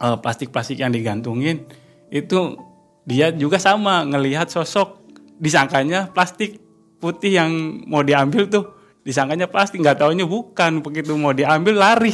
uh, 0.00 0.16
plastik-plastik 0.20 0.80
yang 0.80 0.92
digantungin. 0.92 1.64
Itu 2.08 2.56
dia 3.04 3.32
juga 3.32 3.60
sama 3.60 4.04
ngelihat 4.04 4.52
sosok 4.52 5.00
disangkanya 5.40 6.12
plastik 6.12 6.60
putih 6.98 7.38
yang 7.38 7.50
mau 7.86 8.02
diambil 8.02 8.48
tuh. 8.48 8.64
Disangkanya 9.04 9.48
plastik 9.48 9.80
nggak 9.80 10.04
taunya 10.04 10.28
bukan 10.28 10.84
begitu 10.84 11.16
mau 11.16 11.32
diambil 11.32 11.80
lari. 11.80 12.12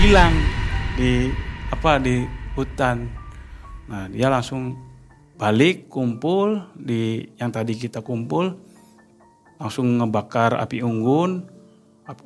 Hilang 0.00 0.32
di 0.96 1.28
apa 1.68 2.00
di 2.00 2.39
hutan. 2.60 3.08
Nah 3.88 4.06
dia 4.12 4.28
langsung 4.28 4.76
balik 5.40 5.88
kumpul 5.88 6.60
di 6.76 7.24
yang 7.40 7.48
tadi 7.48 7.72
kita 7.72 8.04
kumpul 8.04 8.60
langsung 9.56 9.88
ngebakar 9.96 10.60
api 10.60 10.84
unggun. 10.84 11.48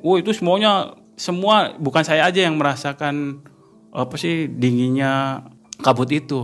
Oh 0.03 0.19
itu 0.19 0.35
semuanya 0.35 0.99
semua 1.15 1.71
bukan 1.79 2.03
saya 2.03 2.27
aja 2.27 2.43
yang 2.43 2.59
merasakan 2.59 3.39
apa 3.95 4.15
sih 4.19 4.51
dinginnya 4.51 5.43
kabut 5.79 6.11
itu. 6.11 6.43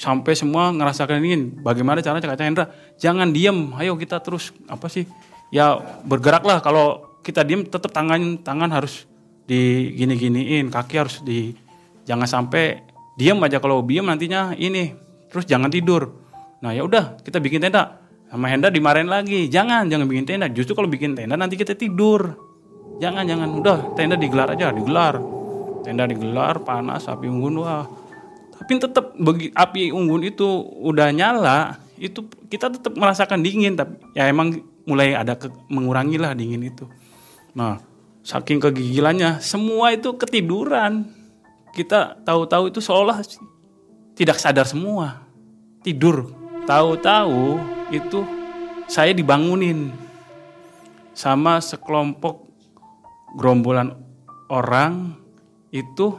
Sampai 0.00 0.32
semua 0.32 0.72
ngerasakan 0.72 1.20
ini 1.20 1.60
bagaimana 1.60 2.00
caranya 2.00 2.24
kata 2.24 2.48
Hendra? 2.48 2.66
Jangan 2.96 3.36
diem 3.36 3.76
ayo 3.76 4.00
kita 4.00 4.24
terus 4.24 4.56
apa 4.64 4.88
sih 4.88 5.04
ya 5.52 5.76
bergeraklah. 6.08 6.64
Kalau 6.64 7.20
kita 7.20 7.44
diem 7.44 7.68
tetap 7.68 7.92
tangan 7.92 8.40
tangan 8.40 8.72
harus 8.72 9.04
digini 9.44 10.16
giniin 10.16 10.72
kaki 10.72 10.94
harus 10.96 11.20
di 11.20 11.52
jangan 12.10 12.26
sampai 12.26 12.82
diem 13.14 13.38
aja 13.38 13.62
kalau 13.62 13.86
diem 13.86 14.02
nantinya 14.02 14.58
ini 14.58 14.90
terus 15.30 15.46
jangan 15.46 15.70
tidur. 15.70 16.10
Nah 16.58 16.74
ya 16.74 16.82
udah 16.82 17.22
kita 17.22 17.38
bikin 17.38 17.62
tenda. 17.62 18.02
Sama 18.26 18.46
Hendra 18.50 18.70
dimarahin 18.70 19.06
lagi. 19.06 19.46
Jangan 19.46 19.86
jangan 19.86 20.10
bikin 20.10 20.26
tenda. 20.26 20.50
Justru 20.50 20.74
kalau 20.74 20.90
bikin 20.90 21.14
tenda 21.14 21.38
nanti 21.38 21.54
kita 21.54 21.78
tidur. 21.78 22.34
Jangan 22.98 23.22
jangan. 23.26 23.48
Udah 23.62 23.78
tenda 23.94 24.18
digelar 24.18 24.50
aja 24.50 24.74
digelar. 24.74 25.22
Tenda 25.86 26.10
digelar 26.10 26.58
panas 26.66 27.06
api 27.06 27.30
unggun 27.30 27.62
wah. 27.62 27.86
Tapi 28.58 28.76
tetap 28.76 29.16
bagi 29.16 29.48
api 29.54 29.94
unggun 29.94 30.26
itu 30.26 30.44
udah 30.84 31.08
nyala 31.14 31.80
itu 31.96 32.26
kita 32.48 32.72
tetap 32.72 32.92
merasakan 32.96 33.40
dingin 33.40 33.76
tapi 33.76 33.96
ya 34.16 34.28
emang 34.28 34.56
mulai 34.88 35.12
ada 35.12 35.36
ke, 35.36 35.48
mengurangi 35.72 36.20
lah 36.20 36.36
dingin 36.36 36.68
itu. 36.68 36.84
Nah 37.56 37.80
saking 38.20 38.60
kegigilannya 38.60 39.40
semua 39.40 39.96
itu 39.96 40.12
ketiduran 40.20 41.19
kita 41.74 42.18
tahu-tahu 42.26 42.70
itu 42.70 42.80
seolah 42.82 43.22
tidak 44.18 44.36
sadar 44.36 44.66
semua 44.66 45.24
tidur 45.80 46.30
tahu-tahu 46.68 47.58
itu 47.90 48.22
saya 48.90 49.14
dibangunin 49.14 49.94
sama 51.14 51.62
sekelompok 51.62 52.50
gerombolan 53.38 53.94
orang 54.50 55.14
itu 55.70 56.18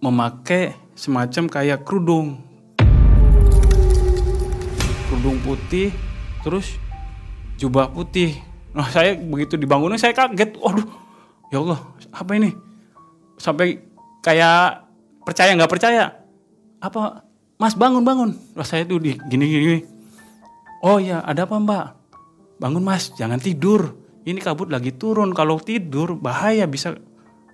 memakai 0.00 0.72
semacam 0.96 1.44
kayak 1.48 1.84
kerudung. 1.84 2.40
Kerudung 5.06 5.36
putih, 5.44 5.92
terus 6.40 6.80
jubah 7.60 7.92
putih. 7.92 8.40
Nah 8.72 8.88
saya 8.88 9.16
begitu 9.16 9.60
dibangunin 9.60 10.00
saya 10.00 10.16
kaget, 10.16 10.56
waduh 10.60 10.88
ya 11.52 11.60
Allah 11.60 11.80
apa 12.12 12.30
ini? 12.36 12.52
Sampai 13.36 13.84
kayak 14.26 14.82
percaya 15.22 15.54
nggak 15.54 15.70
percaya. 15.70 16.04
Apa 16.82 17.22
mas 17.62 17.78
bangun 17.78 18.02
bangun. 18.02 18.34
Wah, 18.58 18.66
saya 18.66 18.82
tuh 18.82 18.98
di 18.98 19.14
gini 19.30 19.46
gini 19.46 19.80
oh 20.82 20.98
ya 20.98 21.22
ada 21.22 21.46
apa 21.46 21.56
mbak? 21.62 21.86
Bangun 22.58 22.82
mas 22.82 23.14
jangan 23.14 23.38
tidur. 23.38 23.94
Ini 24.26 24.42
kabut 24.42 24.66
lagi 24.66 24.90
turun. 24.90 25.30
Kalau 25.30 25.62
tidur 25.62 26.18
bahaya 26.18 26.66
bisa 26.66 26.98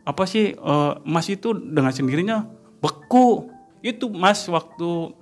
apa 0.03 0.25
sih 0.25 0.57
eh, 0.57 0.93
mas 1.05 1.29
itu 1.29 1.53
dengan 1.53 1.93
sendirinya 1.93 2.49
beku. 2.81 3.53
Itu 3.85 4.09
mas 4.09 4.49
waktu 4.49 5.13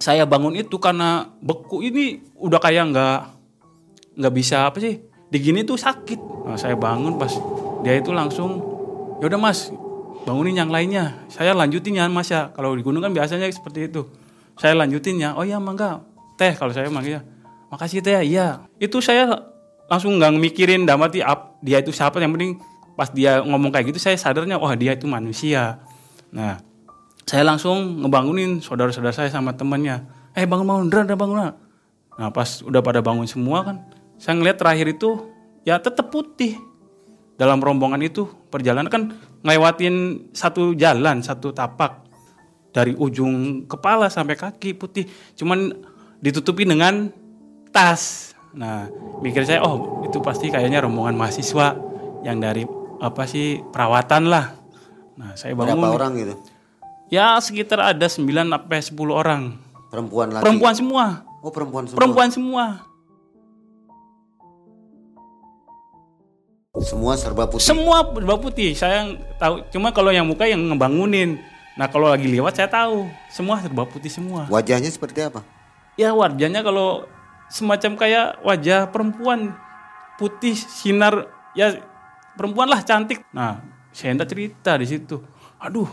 saya 0.00 0.24
bangun 0.24 0.56
itu 0.56 0.76
karena 0.76 1.32
beku 1.40 1.80
ini 1.84 2.24
udah 2.36 2.60
kayak 2.60 2.92
nggak 2.92 3.18
nggak 4.16 4.34
bisa 4.36 4.68
apa 4.68 4.80
sih 4.80 5.00
digini 5.28 5.66
tuh 5.66 5.76
sakit. 5.76 6.48
Nah, 6.48 6.56
saya 6.56 6.78
bangun 6.78 7.20
pas 7.20 7.34
dia 7.82 7.98
itu 7.98 8.14
langsung 8.14 8.62
ya 9.20 9.26
udah 9.26 9.40
mas 9.40 9.68
bangunin 10.26 10.58
yang 10.58 10.68
lainnya. 10.68 11.22
Saya 11.30 11.54
lanjutin 11.54 11.94
ya 11.94 12.10
mas 12.10 12.26
ya. 12.26 12.50
Kalau 12.50 12.74
di 12.74 12.82
gunung 12.82 12.98
kan 12.98 13.14
biasanya 13.14 13.46
seperti 13.46 13.86
itu. 13.86 14.02
Saya 14.58 14.74
lanjutin 14.74 15.22
ya 15.22 15.38
oh 15.38 15.46
iya 15.46 15.62
mangga 15.62 16.02
teh 16.34 16.50
kalau 16.58 16.74
saya 16.74 16.90
manggilnya 16.90 17.22
makasih 17.70 18.02
teh. 18.02 18.18
Iya. 18.26 18.66
Itu 18.82 18.98
saya 18.98 19.30
langsung 19.86 20.18
nggak 20.18 20.34
mikirin 20.34 20.82
damati 20.82 21.22
dia 21.62 21.78
itu 21.78 21.94
siapa. 21.94 22.18
Yang 22.18 22.32
penting 22.34 22.52
pas 22.98 23.08
dia 23.14 23.38
ngomong 23.46 23.70
kayak 23.70 23.94
gitu 23.94 24.02
saya 24.02 24.18
sadarnya 24.18 24.58
wah 24.58 24.74
dia 24.74 24.98
itu 24.98 25.06
manusia. 25.06 25.78
Nah 26.34 26.58
saya 27.22 27.46
langsung 27.46 28.02
ngebangunin 28.02 28.58
saudara-saudara 28.58 29.14
saya 29.14 29.30
sama 29.30 29.54
temannya. 29.54 30.02
Eh 30.34 30.44
bangun 30.44 30.66
bangun 30.68 30.86
Dra, 30.90 31.06
Dra, 31.06 31.16
bangun 31.16 31.38
Dra." 31.38 31.50
nah 32.16 32.32
pas 32.32 32.64
udah 32.64 32.80
pada 32.80 33.04
bangun 33.04 33.28
semua 33.28 33.60
kan 33.60 33.76
saya 34.16 34.40
ngeliat 34.40 34.56
terakhir 34.56 34.96
itu 34.96 35.30
ya 35.62 35.78
tetap 35.78 36.08
putih. 36.08 36.56
Dalam 37.36 37.60
rombongan 37.60 38.00
itu 38.00 38.24
perjalanan 38.48 38.88
kan 38.88 39.12
ngelewatin 39.46 40.28
satu 40.34 40.74
jalan 40.74 41.22
satu 41.22 41.54
tapak. 41.54 42.02
Dari 42.74 42.92
ujung 42.92 43.64
kepala 43.64 44.10
sampai 44.10 44.36
kaki 44.36 44.76
putih. 44.76 45.06
Cuman 45.38 45.72
ditutupi 46.20 46.66
dengan 46.66 47.08
tas. 47.70 48.34
Nah 48.52 48.90
mikir 49.22 49.46
saya 49.46 49.62
oh 49.64 50.02
itu 50.04 50.18
pasti 50.20 50.50
kayaknya 50.50 50.84
rombongan 50.84 51.16
mahasiswa 51.16 51.78
yang 52.26 52.42
dari 52.42 52.66
apa 53.00 53.24
sih 53.24 53.62
perawatan 53.70 54.28
lah. 54.28 54.52
Nah 55.16 55.32
saya 55.38 55.54
Berapa 55.56 55.72
bangun. 55.78 55.94
orang 55.94 56.12
gitu? 56.18 56.34
ya 57.06 57.38
sekitar 57.38 57.94
ada 57.94 58.06
9 58.10 58.26
sampai 58.26 58.80
10 58.82 58.98
orang. 59.14 59.42
Perempuan 59.88 60.34
lagi. 60.34 60.42
perempuan 60.42 60.74
semua. 60.74 61.04
Oh 61.40 61.54
perempuan 61.54 61.86
semua. 61.86 61.98
perempuan 62.02 62.28
semua 62.28 62.64
Semua 66.84 67.16
serba 67.16 67.48
putih. 67.48 67.64
Semua 67.64 68.04
berubah 68.04 68.36
putih. 68.36 68.76
Saya 68.76 69.16
tahu. 69.40 69.64
Cuma 69.72 69.92
kalau 69.92 70.12
yang 70.12 70.28
muka 70.28 70.44
yang 70.44 70.60
ngebangunin. 70.60 71.40
Nah 71.76 71.88
kalau 71.88 72.12
lagi 72.12 72.28
lewat 72.28 72.56
saya 72.56 72.68
tahu. 72.68 73.08
Semua 73.32 73.60
serba 73.60 73.88
putih 73.88 74.12
semua. 74.12 74.48
Wajahnya 74.48 74.88
seperti 74.92 75.24
apa? 75.24 75.40
Ya 75.96 76.12
wajahnya 76.12 76.60
kalau 76.60 77.08
semacam 77.48 77.96
kayak 77.96 78.42
wajah 78.44 78.90
perempuan 78.90 79.54
putih 80.20 80.56
sinar 80.56 81.30
ya 81.56 81.80
perempuan 82.36 82.68
lah 82.68 82.84
cantik. 82.84 83.24
Nah 83.32 83.64
saya 83.96 84.12
hendak 84.12 84.28
cerita 84.28 84.76
di 84.76 84.84
situ. 84.84 85.24
Aduh, 85.56 85.88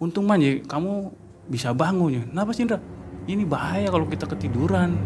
untung 0.00 0.24
man 0.24 0.40
ya 0.40 0.56
kamu 0.64 1.12
bisa 1.52 1.76
bangun 1.76 2.10
ya. 2.16 2.22
Kenapa 2.24 2.50
sih 2.56 2.64
Indra? 2.64 2.80
Ini 3.26 3.44
bahaya 3.44 3.90
kalau 3.92 4.08
kita 4.08 4.24
ketiduran 4.24 4.96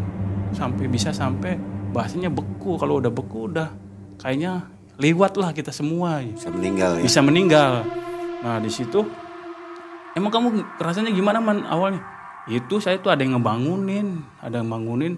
sampai 0.55 0.85
bisa 0.87 1.11
sampai 1.11 1.59
bahasanya 1.91 2.31
beku. 2.31 2.79
Kalau 2.79 3.03
udah 3.03 3.11
beku 3.11 3.51
udah 3.51 3.67
kayaknya 4.15 4.69
lewat 5.01 5.33
lah 5.35 5.49
kita 5.51 5.73
semua. 5.73 6.21
ya 6.21 6.29
Bisa 6.31 6.49
meninggal 6.53 6.91
ya. 6.97 7.03
bisa 7.03 7.19
meninggal. 7.19 7.71
Nah 8.41 8.57
di 8.61 8.69
situ 8.69 9.01
emang 10.13 10.29
kamu 10.29 10.47
rasanya 10.77 11.09
gimana 11.09 11.41
man 11.41 11.65
awalnya? 11.65 12.01
Itu 12.45 12.77
saya 12.77 12.97
tuh 12.97 13.09
ada 13.09 13.21
yang 13.21 13.37
ngebangunin, 13.37 14.21
ada 14.37 14.61
yang 14.61 14.69
bangunin 14.69 15.13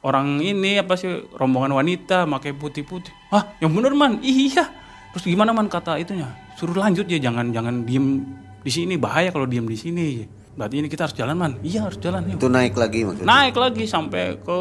orang 0.00 0.38
ini 0.38 0.78
apa 0.78 0.94
sih 0.94 1.08
rombongan 1.34 1.74
wanita 1.74 2.24
pakai 2.24 2.54
putih-putih. 2.54 3.12
Hah, 3.28 3.58
yang 3.58 3.74
bener 3.74 3.92
man? 3.92 4.22
Iya. 4.22 4.64
Terus 5.12 5.24
gimana 5.24 5.50
man 5.50 5.66
kata 5.66 5.96
itunya? 5.96 6.28
Suruh 6.54 6.76
lanjut 6.76 7.04
ya, 7.04 7.18
jangan 7.18 7.50
jangan 7.50 7.82
diem 7.82 8.22
di 8.60 8.70
sini 8.70 8.94
bahaya 8.96 9.32
kalau 9.32 9.44
diem 9.44 9.64
di 9.64 9.76
sini. 9.76 10.06
Berarti 10.54 10.74
ini 10.82 10.88
kita 10.90 11.06
harus 11.06 11.16
jalan 11.16 11.36
man. 11.38 11.52
Iya 11.62 11.86
harus 11.86 11.98
jalan. 11.98 12.26
Yuk 12.28 12.38
Itu 12.40 12.48
naik 12.50 12.74
lagi 12.74 13.06
maksudnya. 13.06 13.26
naik 13.28 13.54
lagi 13.54 13.84
sampai 13.86 14.38
ke 14.40 14.58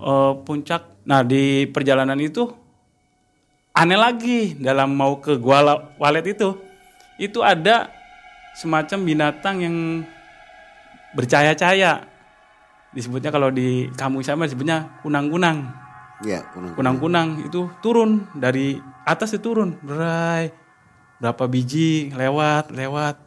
eh, 0.00 0.32
puncak. 0.42 0.82
Nah 1.04 1.20
di 1.22 1.68
perjalanan 1.68 2.18
itu 2.18 2.48
aneh 3.74 3.98
lagi 3.98 4.54
dalam 4.54 4.94
mau 4.94 5.18
ke 5.18 5.34
gua 5.34 5.90
walet 5.98 6.38
itu, 6.38 6.54
itu 7.18 7.42
ada 7.42 7.90
semacam 8.54 8.98
binatang 9.02 9.56
yang 9.60 9.76
bercahaya-cahaya. 11.18 12.06
Disebutnya 12.94 13.34
kalau 13.34 13.50
di 13.50 13.90
kamu 13.98 14.22
sama 14.22 14.46
disebutnya 14.46 15.02
kunang-kunang. 15.02 15.74
Kunang. 16.54 16.72
Kunang-kunang 16.78 17.28
itu 17.42 17.66
turun 17.82 18.30
dari 18.38 18.78
atas 19.02 19.34
itu 19.34 19.42
turun, 19.42 19.74
berai 19.82 20.54
berapa 21.18 21.50
biji 21.50 22.14
lewat 22.14 22.70
lewat. 22.70 23.18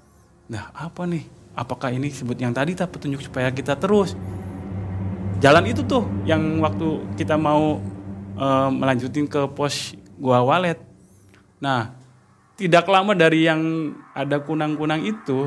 Nah 0.48 0.72
apa 0.72 1.04
nih? 1.04 1.28
Apakah 1.58 1.90
ini 1.90 2.14
sebut 2.14 2.38
yang 2.38 2.54
tadi 2.54 2.78
tak 2.78 2.94
petunjuk 2.94 3.26
supaya 3.26 3.50
kita 3.50 3.74
terus 3.74 4.14
jalan 5.42 5.66
itu 5.66 5.82
tuh 5.82 6.06
yang 6.22 6.62
waktu 6.62 7.02
kita 7.18 7.34
mau 7.34 7.82
eh, 8.38 8.70
melanjutin 8.70 9.26
ke 9.26 9.50
pos 9.50 9.97
gua 10.18 10.42
walet. 10.44 10.82
Nah 11.62 11.94
tidak 12.58 12.90
lama 12.90 13.14
dari 13.14 13.46
yang 13.46 13.94
ada 14.18 14.42
kunang-kunang 14.42 15.06
itu, 15.06 15.46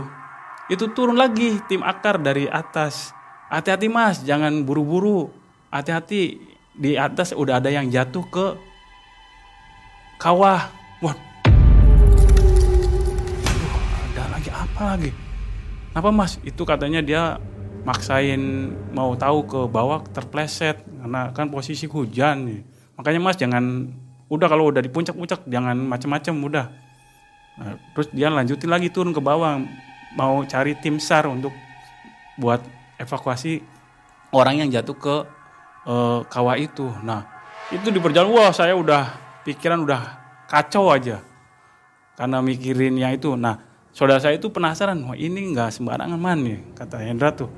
itu 0.71 0.87
turun 0.95 1.19
lagi 1.19 1.59
tim 1.67 1.83
akar 1.83 2.23
dari 2.23 2.47
atas. 2.47 3.11
Hati-hati 3.51 3.91
mas, 3.91 4.23
jangan 4.23 4.63
buru-buru. 4.63 5.35
Hati-hati 5.75 6.39
di 6.71 6.95
atas 6.95 7.35
udah 7.35 7.59
ada 7.59 7.67
yang 7.67 7.91
jatuh 7.91 8.23
ke 8.31 8.47
kawah. 10.23 10.71
Wah, 11.03 11.17
ada 14.15 14.25
lagi 14.31 14.51
apa 14.55 14.83
lagi? 14.95 15.11
Apa 15.91 16.15
mas? 16.15 16.39
Itu 16.47 16.63
katanya 16.63 17.03
dia 17.03 17.43
maksain 17.83 18.71
mau 18.95 19.19
tahu 19.19 19.51
ke 19.51 19.61
bawah 19.67 20.07
terpleset 20.15 20.87
karena 20.87 21.35
kan 21.35 21.51
posisi 21.51 21.91
hujan. 21.91 22.63
Makanya 22.95 23.19
mas 23.19 23.35
jangan 23.35 23.91
udah 24.31 24.47
kalau 24.47 24.71
udah 24.71 24.79
di 24.79 24.89
puncak-puncak 24.89 25.45
jangan 25.51 25.75
macem-macem 25.75 26.35
udah. 26.39 26.67
Nah, 27.61 27.75
terus 27.93 28.09
dia 28.15 28.31
lanjutin 28.31 28.71
lagi 28.71 28.89
turun 28.89 29.11
ke 29.11 29.19
bawah 29.19 29.59
mau 30.15 30.41
cari 30.47 30.79
tim 30.79 31.03
SAR 31.03 31.27
untuk 31.27 31.53
buat 32.39 32.63
evakuasi 32.97 33.61
orang 34.31 34.63
yang 34.65 34.69
jatuh 34.71 34.97
ke 34.97 35.17
eh, 35.91 36.19
kawah 36.31 36.57
itu. 36.57 36.87
Nah, 37.03 37.27
itu 37.75 37.91
di 37.91 37.99
perjalanan 37.99 38.33
wah 38.33 38.55
saya 38.55 38.79
udah 38.79 39.03
pikiran 39.43 39.83
udah 39.83 40.01
kacau 40.47 40.95
aja 40.95 41.19
karena 42.15 42.39
mikirin 42.39 42.95
yang 42.97 43.11
itu. 43.17 43.35
Nah, 43.35 43.59
saudara 43.91 44.23
saya 44.23 44.39
itu 44.39 44.53
penasaran, 44.53 45.01
wah 45.09 45.19
ini 45.19 45.57
nggak 45.57 45.75
sembarangan 45.75 46.21
man 46.21 46.39
nih, 46.45 46.59
kata 46.79 47.03
Hendra 47.03 47.35
tuh. 47.35 47.51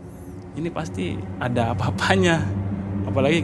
Ini 0.56 0.68
pasti 0.68 1.16
ada 1.40 1.72
apa-apanya. 1.72 2.40
Apalagi 3.08 3.42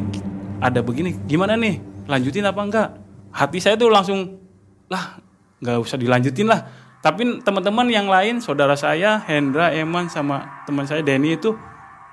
ada 0.61 0.81
begini, 0.85 1.17
gimana 1.27 1.57
nih? 1.57 1.81
Lanjutin 2.07 2.47
apa 2.47 2.61
enggak? 2.63 3.08
Hati 3.33 3.59
saya 3.61 3.77
tuh 3.77 3.93
langsung, 3.93 4.41
lah 4.89 5.21
nggak 5.61 5.77
usah 5.83 5.99
dilanjutin 6.01 6.49
lah. 6.49 6.65
Tapi 6.99 7.43
teman-teman 7.47 7.87
yang 7.87 8.11
lain, 8.11 8.43
saudara 8.43 8.75
saya, 8.75 9.23
Hendra, 9.23 9.71
Eman, 9.71 10.11
sama 10.11 10.65
teman 10.67 10.83
saya 10.83 10.99
Denny 10.99 11.39
itu 11.39 11.55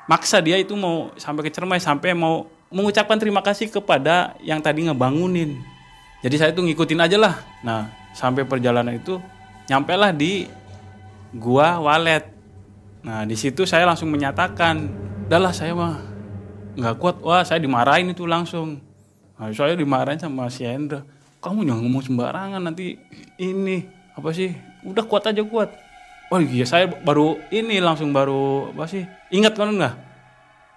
maksa 0.05 0.37
dia 0.41 0.61
itu 0.61 0.77
mau 0.77 1.09
sampai 1.17 1.49
ke 1.49 1.51
Cermai 1.51 1.81
sampai 1.81 2.13
mau 2.13 2.45
mengucapkan 2.69 3.17
terima 3.17 3.41
kasih 3.41 3.69
kepada 3.73 4.37
yang 4.45 4.61
tadi 4.61 4.85
ngebangunin. 4.85 5.57
Jadi 6.21 6.35
saya 6.37 6.51
tuh 6.53 6.65
ngikutin 6.65 7.01
aja 7.01 7.17
lah. 7.17 7.33
Nah, 7.65 7.89
sampai 8.13 8.45
perjalanan 8.45 8.97
itu 8.97 9.17
nyampe 9.69 9.93
lah 9.97 10.13
di 10.13 10.45
gua 11.33 11.81
Walet. 11.81 12.29
Nah, 13.05 13.25
di 13.25 13.37
situ 13.37 13.65
saya 13.69 13.85
langsung 13.85 14.09
menyatakan, 14.09 14.89
"Udahlah 15.29 15.53
saya 15.53 15.77
mah 15.77 16.01
nggak 16.77 16.95
kuat." 16.97 17.15
Wah, 17.21 17.45
saya 17.45 17.61
dimarahin 17.61 18.13
itu 18.13 18.25
langsung. 18.25 18.81
Nah, 19.35 19.51
saya 19.51 19.75
dimarahin 19.75 20.19
sama 20.19 20.47
si 20.47 20.63
Hendra. 20.63 21.03
Kamu 21.43 21.61
jangan 21.67 21.83
ngomong 21.83 22.03
sembarangan 22.03 22.61
nanti 22.63 22.95
ini 23.37 23.85
apa 24.15 24.31
sih? 24.31 24.49
Udah 24.87 25.03
kuat 25.05 25.27
aja 25.29 25.43
kuat. 25.43 25.69
Oh 26.33 26.41
iya 26.41 26.65
saya 26.65 26.89
baru 26.89 27.37
ini 27.53 27.77
langsung 27.77 28.09
baru 28.09 28.73
apa 28.73 28.89
sih? 28.89 29.05
Ingat 29.29 29.53
kan 29.53 29.69
enggak? 29.69 29.93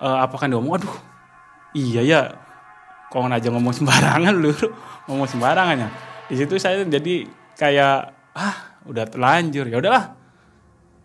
Eh, 0.02 0.18
apa 0.28 0.34
kan 0.36 0.52
dia 0.52 0.60
ngomong? 0.60 0.76
Aduh, 0.76 0.96
iya 1.72 2.02
ya. 2.04 2.20
Kok 3.08 3.32
aja 3.32 3.48
ngomong 3.48 3.72
sembarangan 3.72 4.34
lu, 4.36 4.52
ngomong 5.08 5.24
sembarangan 5.24 5.76
ya. 5.80 5.88
Di 6.28 6.36
situ 6.36 6.60
saya 6.60 6.84
jadi 6.84 7.24
kayak 7.56 7.96
ah 8.36 8.76
udah 8.84 9.08
terlanjur 9.08 9.64
ya 9.72 9.80
udahlah. 9.80 10.12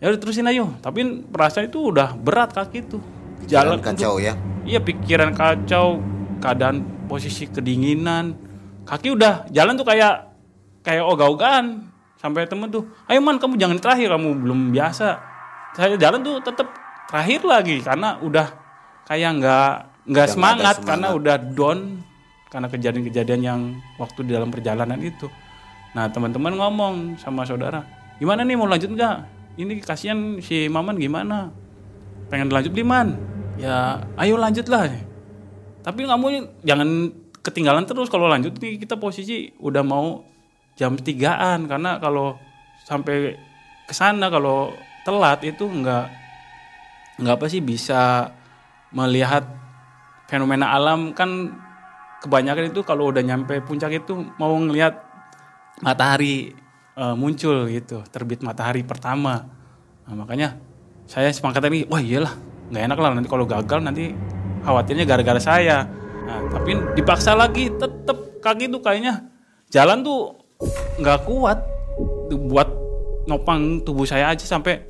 Ya 0.04 0.12
udah 0.12 0.20
terusin 0.20 0.50
ayo. 0.52 0.76
Tapi 0.84 1.24
perasaan 1.32 1.72
itu 1.72 1.96
udah 1.96 2.12
berat 2.20 2.52
kaki 2.52 2.84
itu. 2.84 3.00
Jalan 3.48 3.80
kacau 3.80 4.20
ya. 4.20 4.36
Iya 4.68 4.84
pikiran 4.84 5.32
kacau, 5.32 6.04
keadaan 6.44 6.84
posisi 7.14 7.46
kedinginan, 7.46 8.34
kaki 8.90 9.14
udah 9.14 9.46
jalan 9.54 9.78
tuh 9.78 9.86
kayak 9.86 10.34
kayak 10.82 11.06
ogah-ogahan. 11.06 11.94
Sampai 12.18 12.50
temen 12.50 12.74
tuh 12.74 12.90
ayo 13.06 13.22
man 13.22 13.38
kamu 13.38 13.62
jangan 13.62 13.78
terakhir 13.78 14.10
kamu 14.18 14.42
belum 14.42 14.60
biasa. 14.74 15.22
Saya 15.78 15.94
jalan 16.02 16.26
tuh 16.26 16.42
tetap 16.42 16.74
terakhir 17.06 17.46
lagi 17.46 17.78
karena 17.86 18.18
udah 18.18 18.48
kayak 19.06 19.30
nggak 19.38 19.72
nggak 20.10 20.28
semangat, 20.34 20.82
semangat. 20.82 20.88
karena 20.90 21.08
udah 21.14 21.36
down 21.38 21.80
karena 22.50 22.68
kejadian-kejadian 22.72 23.42
yang 23.44 23.62
waktu 24.02 24.26
di 24.26 24.32
dalam 24.34 24.50
perjalanan 24.50 24.98
itu. 24.98 25.30
Nah 25.94 26.10
teman-teman 26.10 26.58
ngomong 26.58 26.96
sama 27.22 27.46
saudara 27.46 27.86
gimana 28.18 28.42
nih 28.42 28.58
mau 28.58 28.66
lanjut 28.66 28.90
nggak? 28.90 29.16
Ini 29.60 29.86
kasihan 29.86 30.42
si 30.42 30.66
maman 30.66 30.98
gimana? 30.98 31.54
Pengen 32.34 32.50
lanjut 32.50 32.74
liman 32.74 33.14
ya 33.60 34.02
ayo 34.18 34.34
lanjut 34.40 34.66
lah 34.66 34.90
tapi 35.84 36.08
kamu 36.08 36.64
jangan 36.64 37.12
ketinggalan 37.44 37.84
terus. 37.84 38.08
Kalau 38.08 38.32
lanjut 38.32 38.56
nih 38.58 38.80
kita 38.80 38.96
posisi 38.96 39.52
udah 39.60 39.84
mau 39.84 40.24
jam 40.80 40.96
tigaan. 40.96 41.68
Karena 41.68 42.00
kalau 42.00 42.40
sampai 42.88 43.36
ke 43.84 43.94
sana 43.94 44.32
kalau 44.32 44.72
telat 45.04 45.44
itu 45.44 45.68
nggak 45.68 46.06
nggak 47.20 47.36
apa 47.36 47.46
sih 47.52 47.60
bisa 47.60 48.32
melihat 48.96 49.44
fenomena 50.32 50.72
alam. 50.72 51.12
Kan 51.12 51.52
kebanyakan 52.24 52.72
itu 52.72 52.82
kalau 52.88 53.12
udah 53.12 53.20
nyampe 53.20 53.60
puncak 53.68 53.92
itu 53.92 54.16
mau 54.40 54.56
ngelihat 54.56 55.04
matahari 55.84 56.56
eh, 56.96 57.16
muncul 57.20 57.68
gitu. 57.68 58.08
Terbit 58.08 58.40
matahari 58.40 58.88
pertama. 58.88 59.44
Nah, 60.08 60.16
makanya 60.16 60.56
saya 61.12 61.28
sepakat 61.28 61.68
tadi 61.68 61.84
wah 61.92 62.00
iyalah 62.00 62.32
nggak 62.72 62.84
enak 62.88 62.98
lah. 63.04 63.12
Nanti 63.20 63.28
kalau 63.28 63.44
gagal 63.44 63.84
nanti 63.84 64.16
khawatirnya 64.64 65.06
gara-gara 65.06 65.40
saya. 65.40 65.86
Nah 66.24 66.40
tapi 66.50 66.80
dipaksa 66.96 67.36
lagi 67.36 67.70
tetep 67.70 68.40
kaki 68.40 68.72
tuh 68.72 68.80
kayaknya. 68.80 69.28
Jalan 69.70 70.02
tuh 70.02 70.40
nggak 71.00 71.28
kuat 71.28 71.60
buat 72.34 72.70
nopang 73.30 73.84
tubuh 73.86 74.08
saya 74.08 74.32
aja 74.34 74.44
sampai 74.44 74.82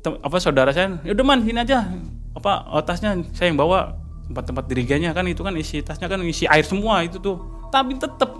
apa 0.00 0.36
saudara 0.40 0.72
saya 0.72 0.96
ya 1.04 1.12
udah 1.12 1.26
man 1.26 1.42
sini 1.42 1.60
aja. 1.60 1.86
Apa 2.32 2.70
oh, 2.70 2.82
tasnya 2.86 3.18
saya 3.34 3.50
yang 3.50 3.58
bawa 3.58 3.98
tempat-tempat 4.30 4.64
dirigennya 4.70 5.10
kan 5.10 5.26
itu 5.26 5.42
kan 5.42 5.52
isi 5.58 5.82
tasnya 5.82 6.06
kan 6.06 6.22
isi 6.22 6.46
air 6.46 6.64
semua 6.64 7.02
itu 7.02 7.18
tuh. 7.18 7.36
Tapi 7.74 7.98
tetep 7.98 8.30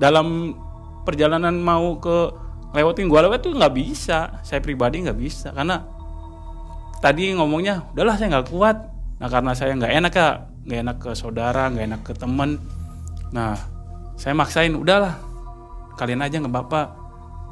dalam 0.00 0.56
perjalanan 1.04 1.56
mau 1.56 1.96
ke 1.96 2.32
lewatin 2.76 3.10
gua 3.10 3.26
lewat 3.26 3.40
tuh 3.42 3.56
nggak 3.56 3.74
bisa. 3.74 4.40
Saya 4.44 4.60
pribadi 4.60 5.02
nggak 5.02 5.18
bisa 5.18 5.50
karena 5.50 5.82
tadi 7.00 7.32
ngomongnya 7.32 7.90
udahlah 7.96 8.14
saya 8.20 8.38
nggak 8.38 8.48
kuat 8.52 8.76
nah 9.20 9.28
karena 9.28 9.52
saya 9.52 9.76
nggak 9.76 9.92
enak 10.00 10.12
ya 10.16 10.28
nggak 10.64 10.78
enak 10.80 10.96
ke 10.96 11.10
saudara 11.12 11.68
nggak 11.68 11.84
enak 11.92 12.02
ke 12.02 12.12
temen 12.16 12.56
nah 13.30 13.54
saya 14.16 14.32
maksain 14.32 14.72
udahlah 14.76 15.30
kalian 16.00 16.24
aja 16.24 16.40
nggak 16.40 16.52
apa-apa. 16.52 16.82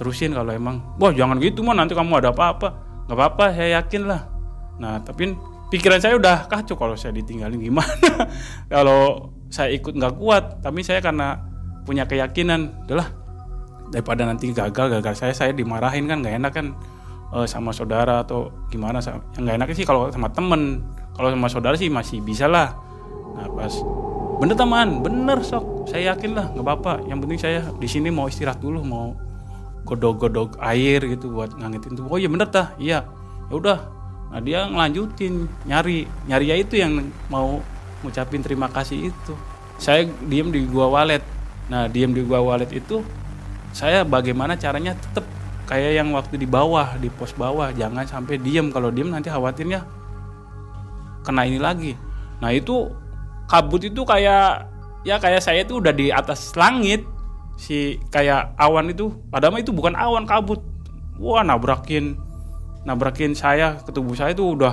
Terusin 0.00 0.32
kalau 0.32 0.48
emang. 0.54 0.80
Wah 0.96 1.12
jangan 1.12 1.36
gitu 1.42 1.60
mah 1.60 1.76
nanti 1.76 1.92
kamu 1.92 2.24
ada 2.24 2.32
apa-apa. 2.32 2.68
Nggak 3.04 3.16
apa-apa 3.16 3.44
saya 3.52 3.68
yakin 3.84 4.04
lah 4.08 4.22
nah 4.78 5.02
tapi 5.02 5.34
pikiran 5.74 5.98
saya 5.98 6.14
udah 6.14 6.46
kacau 6.46 6.78
kalau 6.78 6.94
saya 6.94 7.10
ditinggalin. 7.10 7.58
Gimana? 7.58 8.30
Kalau 8.70 9.34
saya 9.50 9.74
ikut 9.74 9.90
nggak 9.90 10.14
kuat 10.14 10.62
tapi 10.62 10.86
saya 10.86 11.02
karena 11.02 11.34
punya 11.82 12.06
keyakinan 12.06 12.86
udahlah 12.86 13.10
daripada 13.90 14.22
nanti 14.22 14.54
gagal 14.54 15.00
gagal 15.00 15.18
saya 15.18 15.34
saya 15.34 15.50
dimarahin 15.50 16.06
kan 16.06 16.22
nggak 16.22 16.36
enak 16.36 16.52
kan 16.54 16.66
eh, 17.34 17.46
sama 17.48 17.70
saudara 17.74 18.24
atau 18.24 18.52
gimana 18.72 19.02
yang 19.02 19.20
nggak 19.36 19.56
enak 19.60 19.68
sih 19.76 19.86
kalau 19.88 20.08
sama 20.12 20.28
temen. 20.32 20.84
Kalau 21.18 21.34
sama 21.34 21.48
saudara 21.50 21.74
sih 21.74 21.90
masih 21.90 22.22
bisa 22.22 22.46
lah. 22.46 22.78
Nah 23.34 23.48
pas 23.52 23.72
bener 24.38 24.56
teman. 24.56 24.88
Bener 25.02 25.38
sok. 25.42 25.90
Saya 25.90 26.14
yakin 26.14 26.30
lah 26.36 26.46
nggak 26.54 26.64
apa-apa. 26.64 26.92
Yang 27.06 27.18
penting 27.26 27.38
saya 27.40 27.58
di 27.74 27.88
sini 27.90 28.08
mau 28.08 28.30
istirahat 28.30 28.62
dulu 28.62 28.80
mau 28.84 29.16
godok-godok 29.88 30.60
air 30.60 31.00
gitu 31.08 31.32
buat 31.32 31.56
ngangetin 31.56 31.96
tuh 31.96 32.04
oh 32.06 32.18
iya 32.20 32.28
bener 32.30 32.48
tah. 32.48 32.76
Iya. 32.80 33.04
Ya 33.48 33.54
udah. 33.54 33.78
Nah 34.28 34.40
dia 34.44 34.68
ngelanjutin 34.68 35.48
nyari 35.64 36.04
nyari 36.28 36.46
ya 36.52 36.56
itu 36.60 36.76
yang 36.76 37.00
mau 37.32 37.58
ngucapin 38.04 38.44
terima 38.44 38.68
kasih 38.70 39.10
itu. 39.10 39.34
Saya 39.78 40.06
diem 40.26 40.50
di 40.50 40.66
gua 40.66 40.90
walet 40.90 41.22
nah 41.68 41.84
diem 41.84 42.08
di 42.16 42.24
gua 42.24 42.40
walet 42.40 42.72
itu 42.72 43.04
saya 43.76 44.00
bagaimana 44.00 44.56
caranya 44.56 44.96
tetap 44.96 45.24
kayak 45.68 46.00
yang 46.00 46.08
waktu 46.16 46.40
di 46.40 46.48
bawah 46.48 46.96
di 46.96 47.12
pos 47.12 47.36
bawah. 47.36 47.68
Jangan 47.76 48.08
sampai 48.08 48.40
diem. 48.40 48.72
Kalau 48.72 48.88
diem 48.88 49.12
nanti 49.12 49.28
khawatirnya 49.28 49.84
kena 51.22 51.44
ini 51.44 51.60
lagi. 51.60 51.92
Nah 52.40 52.48
itu 52.56 52.88
kabut 53.44 53.84
itu 53.84 54.00
kayak 54.08 54.72
ya 55.04 55.20
kayak 55.20 55.44
saya 55.44 55.62
itu 55.62 55.76
udah 55.78 55.92
di 55.92 56.08
atas 56.08 56.56
langit. 56.56 57.04
Si 57.60 58.00
kayak 58.08 58.56
awan 58.56 58.88
itu 58.88 59.12
padahal 59.28 59.60
itu 59.60 59.76
bukan 59.76 59.92
awan 59.92 60.24
kabut. 60.24 60.64
Wah 61.20 61.44
nabrakin 61.44 62.16
nabrakin 62.88 63.36
saya. 63.36 63.76
Ke 63.84 63.92
tubuh 63.92 64.16
saya 64.16 64.32
itu 64.32 64.56
udah 64.56 64.72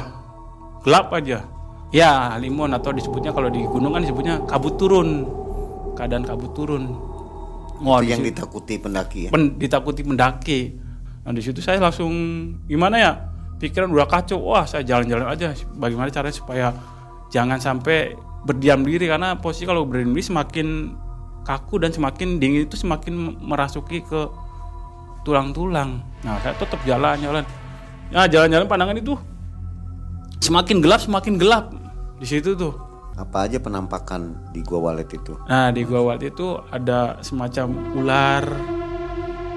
gelap 0.88 1.12
aja. 1.12 1.44
Ya 1.92 2.34
limon 2.40 2.72
atau 2.72 2.96
disebutnya 2.96 3.36
kalau 3.36 3.52
di 3.52 3.68
gunung 3.68 3.92
kan 3.92 4.02
disebutnya 4.02 4.40
kabut 4.48 4.80
turun. 4.80 5.28
Keadaan 6.00 6.24
kabut 6.24 6.56
turun. 6.56 7.16
Wah, 7.84 8.00
yang 8.00 8.24
ditakuti 8.24 8.80
pendaki 8.80 9.28
ya. 9.28 9.30
pen- 9.36 9.60
ditakuti 9.60 10.02
pendaki. 10.08 10.85
Nah 11.26 11.34
di 11.34 11.42
situ 11.42 11.58
saya 11.60 11.82
langsung 11.82 12.14
gimana 12.70 12.96
ya 13.02 13.12
pikiran 13.58 13.90
udah 13.90 14.06
kacau. 14.06 14.38
Wah 14.38 14.70
saya 14.70 14.86
jalan-jalan 14.86 15.26
aja. 15.26 15.58
Bagaimana 15.74 16.14
caranya 16.14 16.36
supaya 16.38 16.68
jangan 17.34 17.58
sampai 17.58 18.14
berdiam 18.46 18.86
diri 18.86 19.10
karena 19.10 19.34
posisi 19.42 19.66
kalau 19.66 19.90
berdiam 19.90 20.14
diri 20.14 20.22
semakin 20.22 20.94
kaku 21.42 21.82
dan 21.82 21.90
semakin 21.90 22.38
dingin 22.38 22.70
itu 22.70 22.78
semakin 22.78 23.42
merasuki 23.42 24.06
ke 24.06 24.30
tulang-tulang. 25.26 26.06
Nah 26.22 26.38
saya 26.46 26.54
tetap 26.54 26.78
jalan-jalan. 26.86 27.42
Nah 28.14 28.30
jalan-jalan 28.30 28.70
pandangan 28.70 28.98
itu 29.02 29.18
semakin 30.46 30.78
gelap 30.78 31.02
semakin 31.02 31.42
gelap 31.42 31.74
di 32.22 32.28
situ 32.30 32.54
tuh. 32.54 32.78
Apa 33.16 33.48
aja 33.48 33.58
penampakan 33.64 34.52
di 34.54 34.60
Gua 34.62 34.92
Walet 34.92 35.10
itu? 35.16 35.40
Nah 35.48 35.72
di 35.72 35.88
gua 35.88 36.04
Wat 36.04 36.20
itu 36.20 36.60
ada 36.68 37.16
semacam 37.24 37.96
ular. 37.96 38.44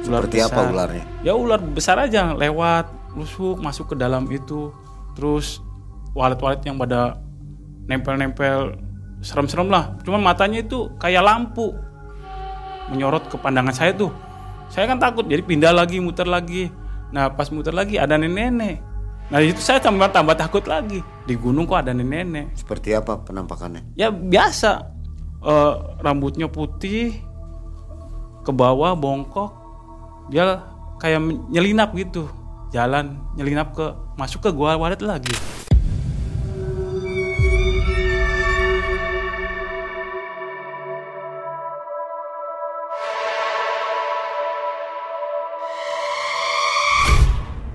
Ular 0.08 0.24
Seperti 0.24 0.38
apa 0.40 0.50
besar. 0.56 0.72
ularnya? 0.72 1.04
Ya 1.20 1.32
ular 1.36 1.60
besar 1.60 1.96
aja 2.00 2.32
lewat 2.32 2.86
rusuk 3.12 3.60
masuk 3.60 3.92
ke 3.92 3.96
dalam 3.96 4.24
itu. 4.32 4.72
Terus 5.12 5.60
walet-walet 6.16 6.64
yang 6.64 6.80
pada 6.80 7.20
nempel-nempel 7.84 8.74
serem-serem 9.20 9.68
lah. 9.68 9.94
Cuman 10.02 10.24
matanya 10.24 10.64
itu 10.64 10.88
kayak 10.96 11.20
lampu 11.20 11.74
menyorot 12.88 13.28
ke 13.28 13.36
pandangan 13.36 13.74
saya 13.74 13.92
tuh. 13.92 14.08
Saya 14.68 14.88
kan 14.88 14.96
takut 14.96 15.28
jadi 15.28 15.44
pindah 15.44 15.72
lagi 15.72 16.00
muter 16.00 16.24
lagi. 16.24 16.72
Nah 17.12 17.28
pas 17.28 17.48
muter 17.52 17.72
lagi 17.72 18.00
ada 18.00 18.16
nenek-nenek. 18.16 18.80
Nah 19.28 19.44
itu 19.44 19.60
saya 19.60 19.76
tambah 19.76 20.08
tambah 20.08 20.36
takut 20.36 20.64
lagi. 20.64 21.04
Di 21.28 21.36
gunung 21.36 21.68
kok 21.68 21.84
ada 21.84 21.92
nenek-nenek 21.92 22.56
Seperti 22.56 22.96
apa 22.96 23.20
penampakannya? 23.20 23.92
ya 23.92 24.08
biasa 24.08 24.96
Eh, 25.38 25.74
rambutnya 26.02 26.50
putih 26.50 27.14
ke 28.42 28.50
bawah 28.50 28.98
bongkok 28.98 29.54
dia 30.28 30.60
kayak 31.00 31.20
nyelinap 31.48 31.96
gitu 31.96 32.28
jalan 32.68 33.16
nyelinap 33.32 33.72
ke 33.72 33.86
masuk 34.20 34.44
ke 34.44 34.50
gua 34.52 34.76
walet 34.76 35.00
lagi 35.00 35.32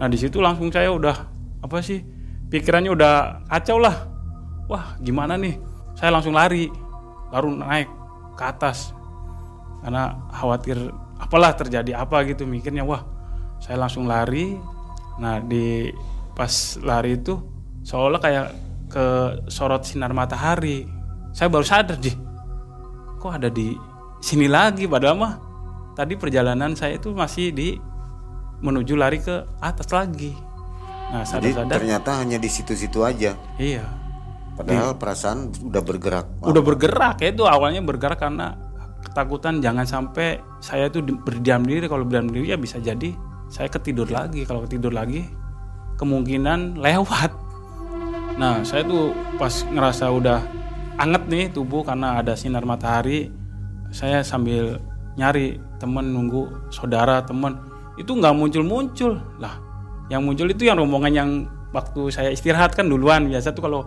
Nah 0.03 0.11
di 0.11 0.19
situ 0.19 0.43
langsung 0.43 0.67
saya 0.67 0.91
udah 0.91 1.15
apa 1.63 1.79
sih 1.79 2.03
pikirannya 2.51 2.91
udah 2.91 3.47
kacau 3.47 3.79
lah. 3.79 4.03
Wah 4.67 4.99
gimana 4.99 5.39
nih? 5.39 5.55
Saya 5.95 6.11
langsung 6.11 6.35
lari, 6.35 6.67
baru 7.31 7.55
naik 7.55 7.87
ke 8.35 8.43
atas 8.43 8.91
karena 9.79 10.11
khawatir 10.35 10.91
apalah 11.23 11.55
terjadi 11.55 11.95
apa 12.03 12.27
gitu 12.27 12.43
mikirnya. 12.43 12.83
Wah 12.83 13.07
saya 13.63 13.79
langsung 13.79 14.03
lari. 14.03 14.59
Nah 15.23 15.39
di 15.39 15.87
pas 16.35 16.75
lari 16.83 17.15
itu 17.15 17.39
seolah 17.85 18.19
kayak 18.19 18.47
ke 18.91 19.05
sorot 19.47 19.87
sinar 19.87 20.11
matahari. 20.11 20.83
Saya 21.33 21.49
baru 21.49 21.65
sadar 21.65 21.97
deh, 21.97 22.13
kok 23.17 23.33
ada 23.33 23.49
di 23.49 23.73
sini 24.21 24.45
lagi 24.45 24.85
padahal 24.85 25.17
mah 25.17 25.33
tadi 25.97 26.13
perjalanan 26.13 26.77
saya 26.77 27.01
itu 27.01 27.09
masih 27.09 27.49
di 27.49 27.73
menuju 28.61 28.93
lari 28.93 29.17
ke 29.17 29.41
atas 29.57 29.89
lagi. 29.89 30.37
Nah, 31.09 31.25
Jadi 31.25 31.51
sadar-sadar 31.57 31.73
ternyata 31.81 32.09
hanya 32.21 32.37
di 32.37 32.49
situ-situ 32.49 33.01
aja. 33.01 33.33
iya. 33.57 33.85
Padahal 34.53 35.01
perasaan 35.01 35.49
udah 35.65 35.81
bergerak. 35.81 36.25
Udah 36.45 36.61
bergerak 36.61 37.17
ya 37.25 37.33
itu 37.33 37.41
awalnya 37.49 37.81
bergerak 37.81 38.21
karena 38.21 38.53
ketakutan 39.13 39.61
jangan 39.61 39.85
sampai 39.85 40.41
saya 40.57 40.89
itu 40.89 41.05
di- 41.05 41.13
berdiam 41.13 41.61
diri 41.61 41.85
kalau 41.85 42.01
berdiam 42.01 42.25
diri 42.33 42.49
ya 42.49 42.57
bisa 42.57 42.81
jadi 42.81 43.13
saya 43.45 43.69
ketidur 43.69 44.09
lagi. 44.09 44.41
Kalau 44.49 44.65
ketidur 44.65 44.89
lagi 44.89 45.29
kemungkinan 46.01 46.81
lewat. 46.81 47.31
Nah, 48.41 48.65
saya 48.65 48.81
tuh 48.81 49.13
pas 49.37 49.53
ngerasa 49.69 50.09
udah 50.09 50.41
anget 50.97 51.23
nih 51.29 51.45
tubuh 51.53 51.85
karena 51.85 52.17
ada 52.17 52.33
sinar 52.33 52.65
matahari, 52.65 53.29
saya 53.93 54.25
sambil 54.25 54.81
nyari 55.13 55.61
temen 55.77 56.09
nunggu 56.09 56.73
saudara 56.73 57.21
temen 57.21 57.53
itu 58.01 58.09
nggak 58.17 58.33
muncul-muncul 58.33 59.21
lah 59.37 59.61
yang 60.09 60.25
muncul 60.25 60.49
itu 60.49 60.65
yang 60.65 60.81
rombongan 60.81 61.13
yang 61.13 61.29
waktu 61.69 62.09
saya 62.09 62.33
istirahat 62.33 62.73
kan 62.73 62.89
duluan 62.89 63.29
biasa 63.29 63.53
tuh 63.53 63.61
kalau 63.61 63.81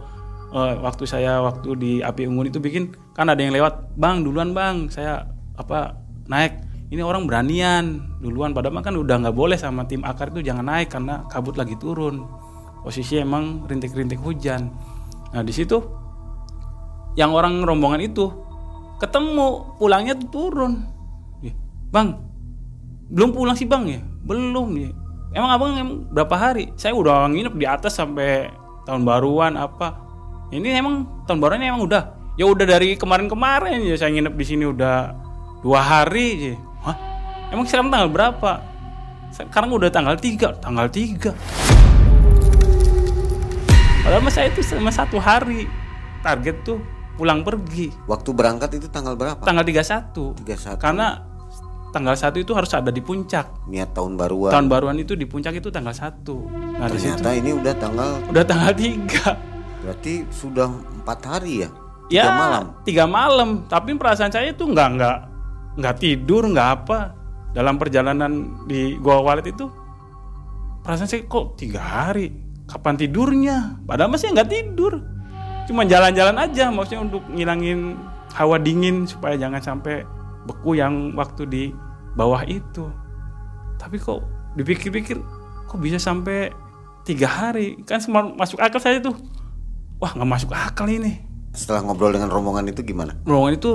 eh, 0.57 0.75
waktu 0.81 1.05
saya 1.05 1.45
waktu 1.45 1.69
di 1.77 1.93
api 2.01 2.25
unggun 2.25 2.49
itu 2.49 2.59
bikin 2.59 2.97
kan 3.13 3.29
ada 3.29 3.45
yang 3.45 3.53
lewat 3.53 3.93
bang 4.01 4.25
duluan 4.25 4.57
bang. 4.57 4.89
Saya 4.89 5.29
apa 5.57 6.01
naik. 6.27 6.65
Ini 6.87 7.03
orang 7.03 7.27
beranian. 7.27 8.17
Duluan 8.23 8.57
padahal 8.57 8.81
kan 8.81 8.97
udah 8.97 9.17
nggak 9.27 9.37
boleh 9.37 9.59
sama 9.61 9.85
tim 9.85 10.01
akar 10.07 10.33
itu 10.33 10.41
jangan 10.41 10.65
naik 10.65 10.89
karena 10.89 11.29
kabut 11.29 11.61
lagi 11.61 11.77
turun. 11.77 12.25
Posisi 12.81 13.19
emang 13.19 13.67
rintik-rintik 13.67 14.23
hujan. 14.23 14.71
Nah 15.35 15.43
di 15.43 15.53
situ 15.53 15.83
yang 17.19 17.35
orang 17.35 17.65
rombongan 17.67 18.01
itu 18.07 18.31
ketemu 19.03 19.77
pulangnya 19.77 20.15
tuh 20.17 20.29
turun. 20.31 20.73
Bang 21.93 22.23
belum 23.11 23.31
pulang 23.35 23.57
sih 23.59 23.67
bang? 23.67 23.85
Ya 23.87 24.01
belum. 24.27 24.69
Ya 24.79 24.91
emang 25.35 25.51
abang 25.53 25.71
emang 25.75 25.99
berapa 26.11 26.35
hari? 26.39 26.71
Saya 26.79 26.95
udah 26.95 27.27
nginep 27.29 27.55
di 27.59 27.67
atas 27.67 27.99
sampai 27.99 28.51
tahun 28.87 29.03
baruan 29.03 29.59
apa 29.59 30.06
ini 30.55 30.79
emang 30.79 31.27
tahun 31.27 31.43
baruan 31.43 31.63
emang 31.63 31.83
udah. 31.83 32.15
Ya 32.37 32.47
udah 32.47 32.69
dari 32.69 32.95
kemarin-kemarin 32.95 33.83
ya 33.83 33.97
saya 33.99 34.13
nginep 34.15 34.35
di 34.37 34.45
sini 34.47 34.65
udah 34.69 35.11
dua 35.65 35.81
hari 35.83 36.27
aja. 36.39 36.55
Hah? 36.87 36.97
emang 37.51 37.67
sekarang 37.67 37.91
tanggal 37.91 38.11
berapa? 38.13 38.63
Sekarang 39.35 39.75
udah 39.75 39.91
tanggal 39.91 40.15
3 40.15 40.63
tanggal 40.63 40.87
3 40.87 41.35
padahal 44.07 44.23
mas 44.23 44.39
saya 44.39 44.55
itu 44.55 44.63
sama 44.63 44.95
satu 44.95 45.19
hari. 45.19 45.67
Target 46.23 46.63
tuh 46.63 46.79
pulang 47.19 47.43
pergi. 47.43 47.91
Waktu 48.07 48.31
berangkat 48.31 48.79
itu 48.79 48.87
tanggal 48.87 49.19
berapa? 49.19 49.43
tanggal 49.43 49.67
31 49.67 50.47
31. 50.47 50.79
karena 50.79 51.27
tanggal 51.91 52.15
1 52.15 52.39
itu 52.39 52.53
harus 52.55 52.71
ada 52.71 52.95
di 52.95 53.03
puncak. 53.03 53.67
Niat 53.67 53.91
tahun 53.99 54.15
baruan. 54.15 54.55
tahun 54.55 54.71
baruan 54.71 54.95
itu 55.01 55.19
di 55.19 55.27
puncak 55.27 55.59
itu 55.59 55.75
tanggal 55.75 55.97
1 55.97 56.23
nah 56.79 56.87
Ternyata 56.87 57.29
ini 57.35 57.51
udah 57.57 57.75
tanggal 57.75 58.11
udah 58.31 58.45
tanggal 58.47 58.71
3 58.71 59.56
berarti 59.87 60.27
sudah 60.35 60.67
empat 60.67 61.19
hari 61.23 61.63
ya? 61.63 61.71
ya 62.11 62.27
Tiga 62.27 62.35
malam. 62.35 62.65
tiga 62.83 63.05
malam. 63.07 63.49
Tapi 63.71 63.95
perasaan 63.95 64.35
saya 64.35 64.51
itu 64.51 64.67
nggak 64.67 64.89
nggak 64.99 65.17
nggak 65.79 65.97
tidur 66.03 66.43
nggak 66.51 66.69
apa. 66.83 67.15
Dalam 67.55 67.79
perjalanan 67.79 68.67
di 68.67 68.99
Goa 68.99 69.23
Walet 69.23 69.55
itu 69.55 69.71
perasaan 70.83 71.07
saya 71.07 71.23
kok 71.23 71.55
tiga 71.55 71.79
hari? 71.79 72.35
Kapan 72.67 72.99
tidurnya? 72.99 73.79
Padahal 73.87 74.11
masih 74.11 74.35
nggak 74.35 74.51
tidur. 74.51 74.99
Cuma 75.71 75.87
jalan-jalan 75.87 76.35
aja 76.35 76.75
maksudnya 76.75 77.07
untuk 77.07 77.23
ngilangin 77.31 77.95
hawa 78.35 78.59
dingin 78.59 79.07
supaya 79.07 79.39
jangan 79.39 79.63
sampai 79.63 80.03
beku 80.51 80.75
yang 80.75 81.15
waktu 81.15 81.47
di 81.47 81.65
bawah 82.19 82.43
itu. 82.43 82.91
Tapi 83.79 84.03
kok 84.03 84.27
dipikir-pikir 84.59 85.23
kok 85.71 85.79
bisa 85.79 86.03
sampai 86.03 86.51
tiga 87.07 87.31
hari? 87.31 87.79
Kan 87.87 88.03
semua 88.03 88.27
masuk 88.35 88.59
akal 88.59 88.83
saya 88.83 88.99
tuh 88.99 89.15
wah 90.01 90.13
nggak 90.13 90.29
masuk 90.29 90.51
akal 90.53 90.89
ini. 90.89 91.25
Setelah 91.57 91.89
ngobrol 91.89 92.13
dengan 92.13 92.29
rombongan 92.29 92.69
itu 92.69 92.85
gimana? 92.85 93.17
rombongan 93.25 93.57
itu 93.57 93.73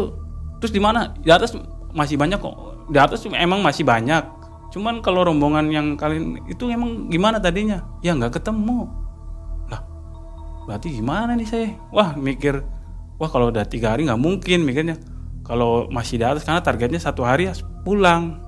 terus 0.62 0.74
di 0.74 0.82
mana? 0.82 1.18
Di 1.18 1.34
atas 1.34 1.58
masih 1.94 2.16
banyak 2.18 2.38
kok. 2.38 2.56
Di 2.94 3.00
atas 3.02 3.26
emang 3.26 3.66
masih 3.66 3.82
banyak. 3.82 4.22
Cuman 4.72 5.04
kalau 5.04 5.28
rombongan 5.28 5.68
yang 5.68 5.88
kalian 6.00 6.40
itu 6.48 6.70
emang 6.70 7.10
gimana 7.12 7.42
tadinya? 7.42 7.84
Ya 8.06 8.14
nggak 8.14 8.40
ketemu. 8.40 8.88
Lah 9.68 9.82
berarti 10.70 10.94
gimana 10.94 11.34
nih 11.34 11.48
saya? 11.50 11.68
Wah 11.90 12.14
mikir 12.16 12.62
wah 13.18 13.30
kalau 13.30 13.50
udah 13.50 13.66
tiga 13.66 13.98
hari 13.98 14.06
nggak 14.08 14.22
mungkin 14.22 14.64
mikirnya. 14.64 14.96
Kalau 15.42 15.90
masih 15.90 16.22
di 16.22 16.26
atas 16.26 16.46
karena 16.46 16.62
targetnya 16.62 17.02
satu 17.02 17.26
hari 17.26 17.50
harus 17.50 17.66
pulang. 17.82 18.40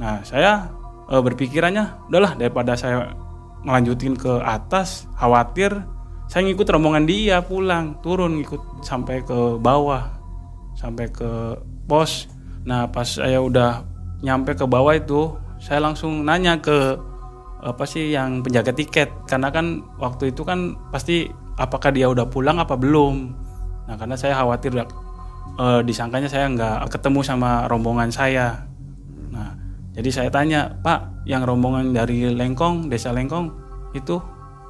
Nah 0.00 0.24
saya 0.24 0.72
eh, 1.12 1.20
berpikirannya 1.20 2.08
udahlah 2.08 2.34
daripada 2.34 2.74
saya 2.74 3.12
melanjutin 3.60 4.16
ke 4.16 4.40
atas 4.40 5.04
khawatir 5.20 5.84
saya 6.30 6.46
ngikut 6.46 6.70
rombongan 6.70 7.10
dia 7.10 7.42
pulang 7.42 7.98
turun 8.06 8.38
ngikut 8.38 8.86
sampai 8.86 9.26
ke 9.26 9.58
bawah 9.58 10.06
sampai 10.78 11.10
ke 11.10 11.58
pos 11.90 12.30
nah 12.62 12.86
pas 12.86 13.18
saya 13.18 13.42
udah 13.42 13.82
nyampe 14.22 14.54
ke 14.54 14.62
bawah 14.62 14.94
itu 14.94 15.34
saya 15.58 15.82
langsung 15.82 16.22
nanya 16.22 16.62
ke 16.62 17.10
apa 17.60 17.84
sih 17.84 18.12
yang 18.12 18.40
penjaga 18.40 18.72
tiket. 18.72 19.12
Karena 19.28 19.52
kan 19.52 19.84
waktu 20.00 20.32
itu 20.32 20.42
kan 20.42 20.76
pasti 20.88 21.28
apakah 21.60 21.92
dia 21.92 22.08
udah 22.08 22.26
pulang 22.26 22.56
apa 22.56 22.74
belum. 22.74 23.36
Nah 23.86 23.94
karena 24.00 24.16
saya 24.16 24.40
khawatir 24.40 24.72
eh, 24.80 25.80
disangkanya 25.84 26.28
saya 26.32 26.48
nggak 26.48 26.88
ketemu 26.88 27.20
sama 27.20 27.68
rombongan 27.68 28.08
saya. 28.08 28.64
Nah 29.28 29.52
jadi 29.92 30.10
saya 30.10 30.30
tanya 30.32 30.72
pak 30.80 31.28
yang 31.28 31.44
rombongan 31.44 31.92
dari 31.92 32.32
Lengkong 32.32 32.88
desa 32.88 33.12
Lengkong 33.12 33.52
itu 33.92 34.16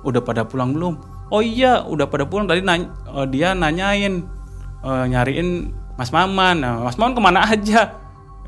udah 0.03 0.23
pada 0.25 0.49
pulang 0.49 0.75
belum 0.75 1.10
oh 1.31 1.43
iya 1.43 1.83
udah 1.87 2.11
pada 2.11 2.27
pulang. 2.27 2.51
Tadi 2.51 2.61
nanya, 2.61 2.91
eh, 2.91 3.27
dia 3.31 3.55
nanyain 3.55 4.27
eh, 4.85 5.05
nyariin 5.09 5.71
Mas 5.97 6.11
Maman. 6.11 6.63
Nah 6.63 6.85
Mas 6.85 6.99
Maman 6.99 7.13
ke 7.17 7.21
mana 7.23 7.41
aja? 7.47 7.97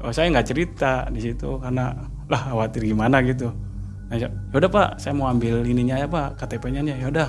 Oh 0.02 0.10
saya 0.10 0.28
nggak 0.34 0.46
cerita 0.50 1.06
di 1.14 1.22
situ 1.22 1.62
karena 1.62 1.94
lah 2.26 2.42
khawatir 2.50 2.82
gimana 2.82 3.22
gitu. 3.22 3.54
Nah 4.10 4.18
ya 4.18 4.28
udah 4.52 4.68
pak 4.68 4.88
saya 4.98 5.14
mau 5.14 5.30
ambil 5.30 5.62
ininya 5.62 5.96
ya 5.96 6.10
pak 6.10 6.36
KTP-nya 6.42 6.82
nya 6.82 6.98
ya 6.98 7.06
udah 7.08 7.28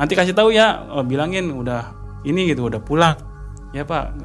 nanti 0.00 0.16
kasih 0.16 0.32
tahu 0.32 0.50
ya 0.50 0.88
eh, 0.88 1.04
bilangin 1.04 1.52
udah 1.52 1.92
ini 2.24 2.48
gitu 2.48 2.72
udah 2.72 2.80
pulang. 2.80 3.14
Ya 3.76 3.84
pak. 3.84 4.16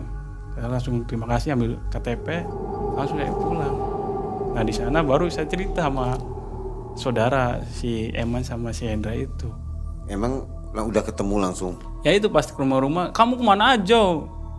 Saya 0.55 0.67
langsung 0.75 1.07
terima 1.07 1.27
kasih 1.27 1.55
ambil 1.55 1.79
KTP 1.91 2.43
langsung 2.95 3.19
saya 3.19 3.31
pulang. 3.35 3.75
Nah 4.55 4.63
di 4.65 4.73
sana 4.73 4.99
baru 5.03 5.27
saya 5.31 5.47
cerita 5.47 5.87
sama 5.87 6.19
saudara 6.99 7.63
si 7.63 8.11
Eman 8.11 8.43
sama 8.43 8.75
si 8.75 8.87
Hendra 8.87 9.15
itu. 9.15 9.47
Emang 10.11 10.58
lah 10.69 10.83
udah 10.83 11.01
ketemu 11.01 11.35
langsung. 11.39 11.73
ya 11.99 12.11
itu 12.11 12.27
pas 12.27 12.43
ke 12.43 12.53
rumah-rumah 12.53 13.09
kamu 13.09 13.33
ke 13.35 13.43
mana 13.43 13.73
aja 13.73 14.01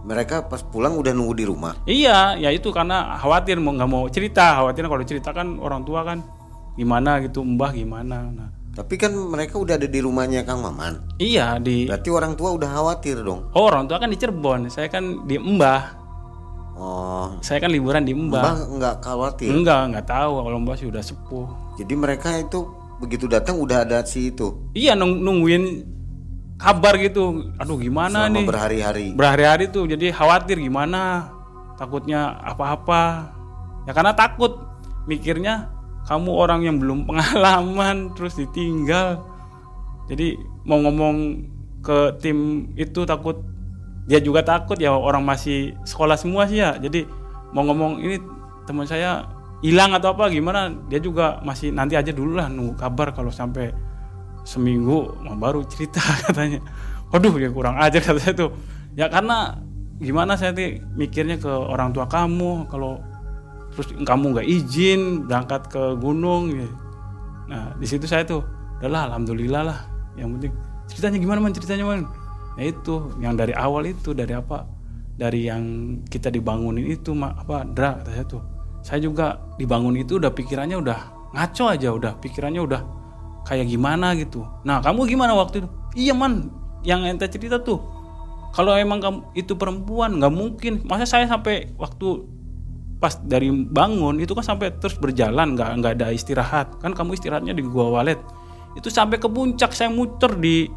Mereka 0.01 0.49
pas 0.49 0.61
pulang 0.61 0.96
udah 0.96 1.12
nunggu 1.12 1.35
di 1.35 1.44
rumah. 1.44 1.77
iya 1.85 2.33
ya 2.35 2.49
itu 2.49 2.68
karena 2.68 3.14
khawatir 3.16 3.57
mau 3.57 3.70
nggak 3.70 3.87
mau 3.87 4.05
cerita 4.07 4.57
khawatir 4.57 4.85
kalau 4.85 5.05
cerita 5.05 5.31
kan 5.31 5.57
orang 5.57 5.83
tua 5.83 6.01
kan 6.03 6.25
gimana 6.73 7.20
gitu 7.20 7.40
mbah 7.40 7.70
gimana 7.70 8.16
nah 8.27 8.49
Tapi 8.70 8.94
kan 8.96 9.11
mereka 9.12 9.55
udah 9.55 9.75
ada 9.75 9.85
di 9.85 9.99
rumahnya 9.99 10.40
Kang 10.42 10.62
Maman. 10.62 11.16
iya 11.16 11.59
di 11.59 11.85
Berarti 11.85 12.09
orang 12.09 12.33
tua 12.33 12.55
udah 12.55 12.70
khawatir 12.70 13.20
dong. 13.20 13.51
oh 13.53 13.66
orang 13.66 13.85
tua 13.85 13.99
kan 13.99 14.09
di 14.09 14.16
Cirebon 14.16 14.66
saya 14.66 14.87
kan 14.87 15.05
di 15.25 15.37
Mbah 15.37 16.01
Oh, 16.75 17.37
saya 17.40 17.61
kan 17.61 17.68
liburan 17.68 18.03
di 18.03 18.16
Mbah 18.16 18.40
Mbah 18.40 18.57
nggak 18.73 18.94
khawatir. 19.05 19.53
enggak 19.53 19.92
nggak 19.92 20.07
tahu 20.07 20.33
kalau 20.40 20.59
Mbah 20.59 20.77
sudah 20.77 21.03
sepuh 21.03 21.44
Jadi 21.77 21.92
mereka 21.92 22.33
itu 22.35 22.64
begitu 22.96 23.29
datang 23.29 23.57
udah 23.57 23.85
ada 23.85 24.01
si 24.03 24.29
itu 24.29 24.73
iya 24.73 24.92
nung- 24.94 25.20
nungguin 25.20 25.85
kabar 26.61 27.01
gitu. 27.01 27.51
Aduh 27.57 27.81
gimana 27.81 28.29
selama 28.29 28.37
nih? 28.37 28.46
berhari-hari. 28.46 29.07
berhari-hari 29.16 29.64
tuh 29.73 29.88
jadi 29.88 30.12
khawatir 30.12 30.61
gimana? 30.61 31.33
Takutnya 31.81 32.37
apa-apa. 32.44 33.33
Ya 33.88 33.96
karena 33.96 34.12
takut. 34.12 34.68
Mikirnya 35.09 35.73
kamu 36.05 36.31
orang 36.31 36.61
yang 36.62 36.77
belum 36.77 37.03
pengalaman 37.09 38.12
terus 38.12 38.37
ditinggal. 38.37 39.25
Jadi 40.12 40.37
mau 40.68 40.77
ngomong 40.85 41.16
ke 41.81 42.20
tim 42.20 42.68
itu 42.77 43.09
takut. 43.09 43.40
Dia 44.05 44.20
juga 44.20 44.44
takut 44.44 44.77
ya 44.77 44.92
orang 44.92 45.25
masih 45.25 45.73
sekolah 45.88 46.20
semua 46.20 46.44
sih 46.44 46.61
ya. 46.61 46.77
Jadi 46.77 47.09
mau 47.57 47.64
ngomong 47.64 48.05
ini 48.05 48.20
teman 48.68 48.85
saya 48.85 49.25
hilang 49.64 49.96
atau 49.96 50.12
apa 50.12 50.29
gimana? 50.29 50.68
Dia 50.92 51.01
juga 51.01 51.40
masih 51.40 51.73
nanti 51.73 51.96
aja 51.96 52.12
dulu 52.12 52.37
lah 52.37 52.53
nunggu 52.53 52.77
kabar 52.77 53.16
kalau 53.16 53.33
sampai 53.33 53.73
seminggu 54.44 55.20
baru 55.37 55.64
cerita 55.66 56.00
katanya. 56.29 56.61
Waduh 57.11 57.35
ya 57.42 57.50
kurang 57.50 57.74
ajar 57.79 58.00
kata 58.00 58.20
saya 58.22 58.35
tuh. 58.35 58.50
Ya 58.94 59.11
karena 59.11 59.59
gimana 60.00 60.38
saya 60.38 60.55
tuh 60.57 60.81
mikirnya 60.96 61.37
ke 61.37 61.50
orang 61.50 61.92
tua 61.92 62.07
kamu 62.07 62.70
kalau 62.70 63.03
terus 63.74 63.92
kamu 64.03 64.24
nggak 64.35 64.46
izin 64.48 65.31
berangkat 65.31 65.70
ke 65.70 65.83
gunung 66.03 66.50
ya. 66.50 66.66
nah 67.50 67.64
di 67.79 67.87
situ 67.87 68.07
saya 68.07 68.22
tuh 68.26 68.42
udahlah 68.79 69.11
alhamdulillah 69.12 69.62
lah. 69.66 69.79
Yang 70.18 70.29
penting 70.38 70.53
ceritanya 70.90 71.18
gimana 71.18 71.38
man? 71.42 71.53
Ceritanya 71.55 71.85
man? 71.87 72.00
Ya 72.59 72.64
itu 72.70 72.94
yang 73.22 73.35
dari 73.38 73.55
awal 73.55 73.87
itu 73.90 74.11
dari 74.14 74.35
apa 74.35 74.66
dari 75.14 75.46
yang 75.46 75.62
kita 76.09 76.33
dibangunin 76.33 76.88
itu 76.88 77.12
ma- 77.12 77.37
apa 77.37 77.66
dra 77.66 78.00
kata 78.00 78.11
saya 78.14 78.26
tuh. 78.26 78.42
Saya 78.81 79.05
juga 79.05 79.37
dibangun 79.61 79.98
itu 80.00 80.16
udah 80.16 80.33
pikirannya 80.33 80.81
udah 80.81 80.98
ngaco 81.37 81.64
aja 81.68 81.88
udah 81.94 82.12
pikirannya 82.18 82.62
udah 82.64 82.81
kayak 83.51 83.67
gimana 83.67 84.15
gitu. 84.15 84.47
Nah 84.63 84.79
kamu 84.79 85.11
gimana 85.11 85.35
waktu 85.35 85.67
itu? 85.67 85.69
Iya 85.99 86.15
man. 86.15 86.55
Yang 86.87 87.01
ente 87.11 87.27
cerita 87.27 87.59
tuh 87.59 87.83
kalau 88.55 88.75
emang 88.79 89.03
kamu 89.03 89.19
itu 89.35 89.59
perempuan 89.59 90.23
nggak 90.23 90.31
mungkin. 90.31 90.73
Masa 90.87 91.03
saya 91.03 91.27
sampai 91.27 91.75
waktu 91.75 92.23
pas 93.03 93.19
dari 93.19 93.51
bangun 93.51 94.21
itu 94.21 94.37
kan 94.39 94.45
sampai 94.45 94.77
terus 94.79 94.95
berjalan 94.95 95.59
nggak 95.59 95.71
nggak 95.83 95.93
ada 95.99 96.15
istirahat. 96.15 96.79
Kan 96.79 96.95
kamu 96.95 97.19
istirahatnya 97.19 97.59
di 97.59 97.67
gua 97.67 97.91
walet. 97.91 98.23
Itu 98.79 98.87
sampai 98.87 99.19
ke 99.19 99.27
puncak 99.27 99.75
saya 99.75 99.91
muter 99.91 100.39
di 100.39 100.71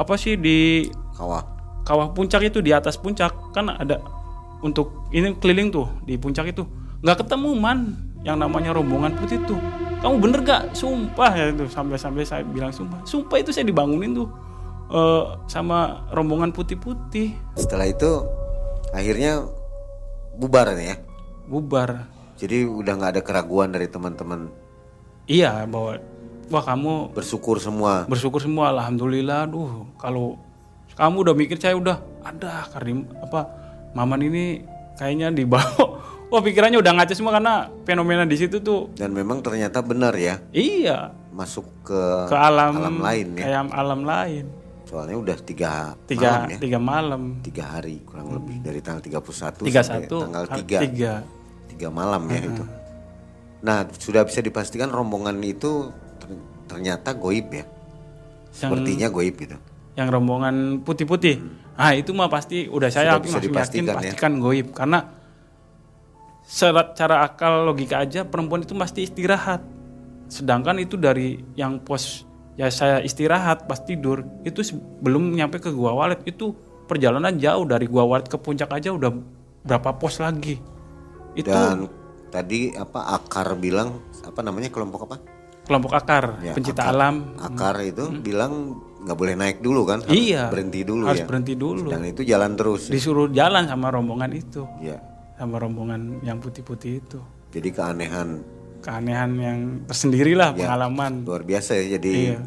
apa 0.00 0.16
sih 0.16 0.40
di 0.40 0.88
Kawah. 1.14 1.54
kawah 1.84 2.10
puncak 2.16 2.40
itu 2.48 2.64
di 2.64 2.72
atas 2.72 2.96
puncak. 2.96 3.52
Kan 3.52 3.68
ada 3.68 4.00
untuk 4.64 5.08
ini 5.12 5.36
keliling 5.36 5.68
tuh 5.68 5.92
di 6.08 6.16
puncak 6.16 6.48
itu. 6.48 6.64
Nggak 7.04 7.28
ketemu 7.28 7.52
man 7.52 8.00
yang 8.24 8.40
namanya 8.40 8.72
rombongan 8.72 9.12
putih 9.20 9.36
tuh 9.44 9.60
kamu 10.04 10.16
bener 10.20 10.40
gak 10.42 10.62
sumpah 10.72 11.30
ya 11.32 11.44
itu 11.48 11.64
sampai 11.66 11.96
sampai 11.96 12.22
saya 12.22 12.44
bilang 12.44 12.68
sumpah 12.68 13.00
sumpah 13.02 13.40
itu 13.40 13.50
saya 13.50 13.64
dibangunin 13.64 14.12
tuh 14.12 14.28
eh, 14.90 15.24
sama 15.46 16.04
rombongan 16.12 16.52
putih-putih 16.52 17.32
Setelah 17.56 17.88
itu 17.88 18.10
akhirnya 18.92 19.48
bubar 20.34 20.70
nih 20.70 20.86
ya. 20.86 20.96
bubar 21.44 22.04
Jadi 22.34 22.62
udah 22.62 22.92
nggak 22.92 23.12
ada 23.14 23.22
keraguan 23.22 23.70
dari 23.70 23.86
teman-teman. 23.86 24.50
iya 25.24 25.64
bahwa 25.64 25.96
wah 26.46 26.60
kamu 26.62 27.14
Bersyukur 27.14 27.56
semua. 27.56 28.04
bersyukur 28.04 28.38
semua 28.38 28.68
alhamdulillah 28.70 29.46
duh 29.46 29.88
kalau 29.96 30.36
kamu 30.92 31.16
udah 31.24 31.34
mikir 31.34 31.56
saya 31.56 31.74
udah 31.74 31.96
ada 32.20 32.68
Karim 32.68 33.08
apa 33.18 33.48
Maman 33.94 34.20
ini 34.20 34.60
kayaknya 34.94 35.32
dibawa 35.32 36.02
wah 36.34 36.42
pikirannya 36.42 36.76
udah 36.76 36.92
ngaco 36.92 37.14
semua 37.14 37.32
karena 37.32 37.54
fenomena 37.86 38.26
di 38.26 38.34
situ 38.34 38.58
tuh 38.58 38.90
Dan 38.92 39.14
memang 39.14 39.38
ternyata 39.38 39.78
benar 39.80 40.10
ya 40.12 40.42
iya 40.50 41.14
masuk 41.30 41.62
ke, 41.82 42.00
ke 42.26 42.34
alam, 42.34 42.74
alam 42.74 42.98
lain 42.98 43.38
ya. 43.38 43.42
kayak 43.46 43.70
alam 43.70 44.02
lain 44.02 44.46
Soalnya 44.84 45.16
udah 45.16 45.36
tiga, 45.40 45.94
tiga 46.04 46.28
malam 46.36 46.50
ya. 46.50 46.58
tiga 46.60 46.78
malam 46.78 47.22
Tiga 47.40 47.64
hari 47.68 47.96
kurang 48.02 48.28
lebih 48.30 48.56
dari 48.60 48.78
tanggal 48.78 49.00
31 49.00 49.62
tiga 49.62 49.80
sampai 49.80 50.06
satu 50.06 50.16
tanggal 50.20 50.44
3 50.44 50.58
tiga 50.84 51.12
tiga 51.66 51.88
malam 51.88 52.22
ya 52.28 52.40
itu. 52.44 52.62
Nah 53.60 53.78
sudah 53.90 54.22
bisa 54.22 54.38
dipastikan 54.38 54.90
rombongan 54.90 55.34
itu 55.40 55.88
ter- 56.18 56.38
ternyata 56.68 57.10
goib 57.10 57.48
ya. 57.48 57.64
Sepertinya 58.50 59.08
goib 59.08 59.34
gitu. 59.34 59.56
yang 59.94 60.10
rombongan 60.10 60.82
putih-putih 60.82 61.38
ah 61.74 61.90
itu 61.90 62.10
mah 62.10 62.26
pasti 62.26 62.66
udah 62.66 62.86
Sudah 62.86 62.90
saya 62.92 63.14
yakin 63.14 63.22
bisa 63.24 63.38
langsung 63.38 63.54
yakin 63.56 63.82
ya. 63.82 63.94
pastikan 63.94 64.32
goib 64.36 64.66
karena 64.70 64.98
secara 66.44 66.92
cara 66.92 67.16
akal 67.22 67.64
logika 67.64 67.98
aja 67.98 68.22
perempuan 68.22 68.60
itu 68.60 68.72
pasti 68.74 69.02
istirahat 69.02 69.64
sedangkan 70.26 70.78
itu 70.78 70.94
dari 70.94 71.40
yang 71.54 71.78
pos 71.78 72.24
ya 72.54 72.68
saya 72.68 73.00
istirahat 73.00 73.64
pas 73.64 73.78
tidur 73.78 74.22
itu 74.42 74.60
sebelum 74.60 75.32
nyampe 75.32 75.58
ke 75.58 75.68
gua 75.68 75.92
walet 75.94 76.20
itu 76.24 76.52
perjalanan 76.84 77.34
jauh 77.34 77.64
dari 77.64 77.84
gua 77.84 78.04
walet 78.06 78.26
ke 78.26 78.36
puncak 78.36 78.70
aja 78.70 78.90
udah 78.90 79.10
berapa 79.62 79.90
pos 79.94 80.18
lagi 80.18 80.60
itu 81.34 81.48
Dan 81.48 81.88
tadi 82.28 82.70
apa 82.72 83.14
akar 83.14 83.54
bilang 83.54 83.98
apa 84.20 84.40
namanya 84.40 84.68
kelompok 84.68 85.06
apa? 85.06 85.16
kelompok 85.64 85.92
akar 85.94 86.24
Ya, 86.38 86.52
pencipta 86.52 86.84
akar. 86.84 86.92
alam 86.92 87.14
Akar 87.38 87.76
itu 87.80 88.04
bilang 88.14 88.76
nggak 89.00 89.16
boleh 89.16 89.34
naik 89.34 89.58
dulu 89.58 89.84
kan? 89.84 90.00
Harus 90.00 90.12
iya 90.12 90.48
Berhenti 90.48 90.80
dulu 90.82 91.04
harus 91.04 91.20
ya. 91.20 91.26
berhenti 91.26 91.54
dulu 91.54 91.88
Dan 91.88 92.04
itu 92.04 92.20
jalan 92.20 92.52
terus. 92.52 92.86
ya. 92.86 92.92
disuruh 92.92 93.28
jalan 93.28 93.64
sama 93.64 93.88
rombongan 93.88 94.30
itu 94.30 94.68
Ya. 94.78 95.00
Sama 95.34 95.58
rombongan 95.58 96.22
yang 96.22 96.38
putih-putih 96.38 96.98
itu 96.98 97.18
Jadi 97.50 97.68
keanehan 97.70 98.42
keanehan 98.80 99.30
yang 99.38 99.58
tersendiri 99.84 100.34
lah 100.34 100.52
pengalaman 100.52 101.24
luar 101.24 101.40
biasa 101.40 101.78
ya. 101.78 101.96
Jadi 101.96 102.12
Iya. 102.30 102.40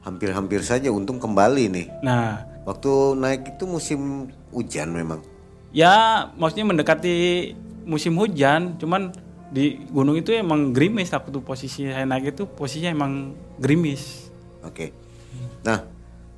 hampir-hampir 0.00 0.62
saja 0.62 0.88
untung 0.88 1.18
kembali 1.18 1.64
nih. 1.68 1.86
nah 2.00 2.46
Waktu 2.60 2.90
naik 3.16 3.56
itu 3.56 3.64
musim 3.64 4.00
hujan 4.50 4.90
memang. 4.90 5.20
ya 5.70 6.26
maksudnya 6.34 6.66
mendekati 6.66 7.14
musim 7.84 8.14
hujan 8.14 8.74
cuman 8.74 9.14
di 9.48 9.78
gunung 9.86 10.14
itu 10.14 10.30
emang 10.30 10.70
gerimis 10.70 11.10
waktu 11.10 11.38
posisi 11.40 11.86
saya 11.86 12.02
naik 12.02 12.34
itu 12.34 12.42
posisinya 12.44 12.90
emang 12.90 13.12
gerimis 13.56 14.30
Oke. 14.60 14.92
Nah, 15.60 15.80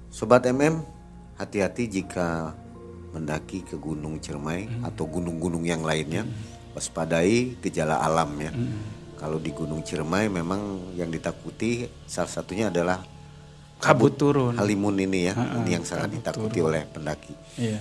sobat 0.09 0.45
MM, 0.45 0.79
hati-hati 1.35 1.91
jika 1.91 2.55
mendaki 3.13 3.63
ke 3.63 3.77
Gunung 3.77 4.19
Ciremai 4.19 4.69
atau 4.83 5.05
gunung-gunung 5.05 5.63
yang 5.69 5.85
lainnya, 5.85 6.25
waspadai 6.73 7.61
gejala 7.61 8.01
alam 8.01 8.33
ya. 8.41 8.53
Kalau 9.21 9.39
di 9.39 9.55
Gunung 9.55 9.85
Ciremai 9.87 10.27
memang 10.27 10.93
yang 10.99 11.13
ditakuti 11.13 11.87
salah 12.09 12.33
satunya 12.33 12.73
adalah 12.73 13.05
kabut 13.79 14.19
turun. 14.19 14.57
Halimun 14.57 14.99
ini 14.99 15.31
ya, 15.31 15.35
ini 15.63 15.79
yang 15.79 15.85
sangat 15.87 16.19
ditakuti 16.19 16.59
oleh 16.59 16.89
pendaki. 16.89 17.35
iya. 17.61 17.79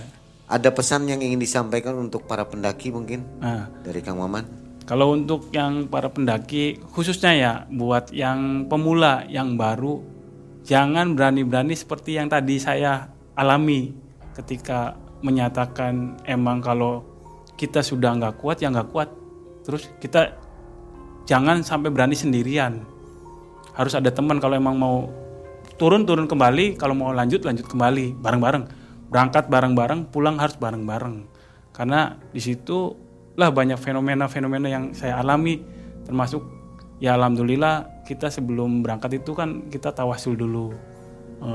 Ada 0.52 0.68
pesan 0.68 1.08
yang 1.08 1.24
ingin 1.24 1.40
disampaikan 1.40 1.96
untuk 1.96 2.28
para 2.28 2.44
pendaki 2.44 2.92
mungkin? 2.92 3.24
Nah 3.40 3.72
dari 3.80 4.04
Kang 4.04 4.20
Maman? 4.20 4.44
Kalau 4.84 5.16
untuk 5.16 5.48
yang 5.54 5.88
para 5.88 6.12
pendaki, 6.12 6.76
khususnya 6.92 7.32
ya 7.32 7.52
buat 7.72 8.12
yang 8.12 8.68
pemula, 8.68 9.24
yang 9.32 9.56
baru, 9.56 10.04
jangan 10.66 11.16
berani-berani 11.16 11.72
seperti 11.72 12.20
yang 12.20 12.28
tadi 12.28 12.60
saya 12.60 13.08
alami 13.32 13.94
ketika 14.36 14.98
menyatakan 15.22 16.22
emang 16.26 16.58
kalau 16.60 17.06
kita 17.54 17.80
sudah 17.80 18.14
nggak 18.18 18.42
kuat 18.42 18.60
ya 18.60 18.68
nggak 18.68 18.90
kuat. 18.90 19.08
Terus 19.62 19.88
kita 20.02 20.34
jangan 21.24 21.62
sampai 21.62 21.88
berani 21.94 22.18
sendirian. 22.18 22.82
Harus 23.72 23.96
ada 23.96 24.10
teman 24.12 24.42
kalau 24.42 24.58
emang 24.58 24.76
mau 24.76 25.08
turun 25.80 26.04
turun 26.04 26.28
kembali, 26.28 26.76
kalau 26.76 26.92
mau 26.92 27.14
lanjut 27.14 27.46
lanjut 27.46 27.64
kembali 27.70 28.18
bareng-bareng. 28.18 28.64
Berangkat 29.08 29.48
bareng-bareng, 29.48 30.10
pulang 30.10 30.36
harus 30.36 30.58
bareng-bareng. 30.58 31.24
Karena 31.72 32.18
di 32.34 32.42
situ 32.42 32.92
lah 33.38 33.48
banyak 33.48 33.80
fenomena-fenomena 33.80 34.68
yang 34.68 34.84
saya 34.92 35.16
alami 35.16 35.56
termasuk 36.04 36.44
ya 37.00 37.16
alhamdulillah 37.16 38.04
kita 38.04 38.28
sebelum 38.28 38.84
berangkat 38.84 39.24
itu 39.24 39.32
kan 39.32 39.72
kita 39.72 39.94
tawasul 39.94 40.36
dulu 40.36 40.74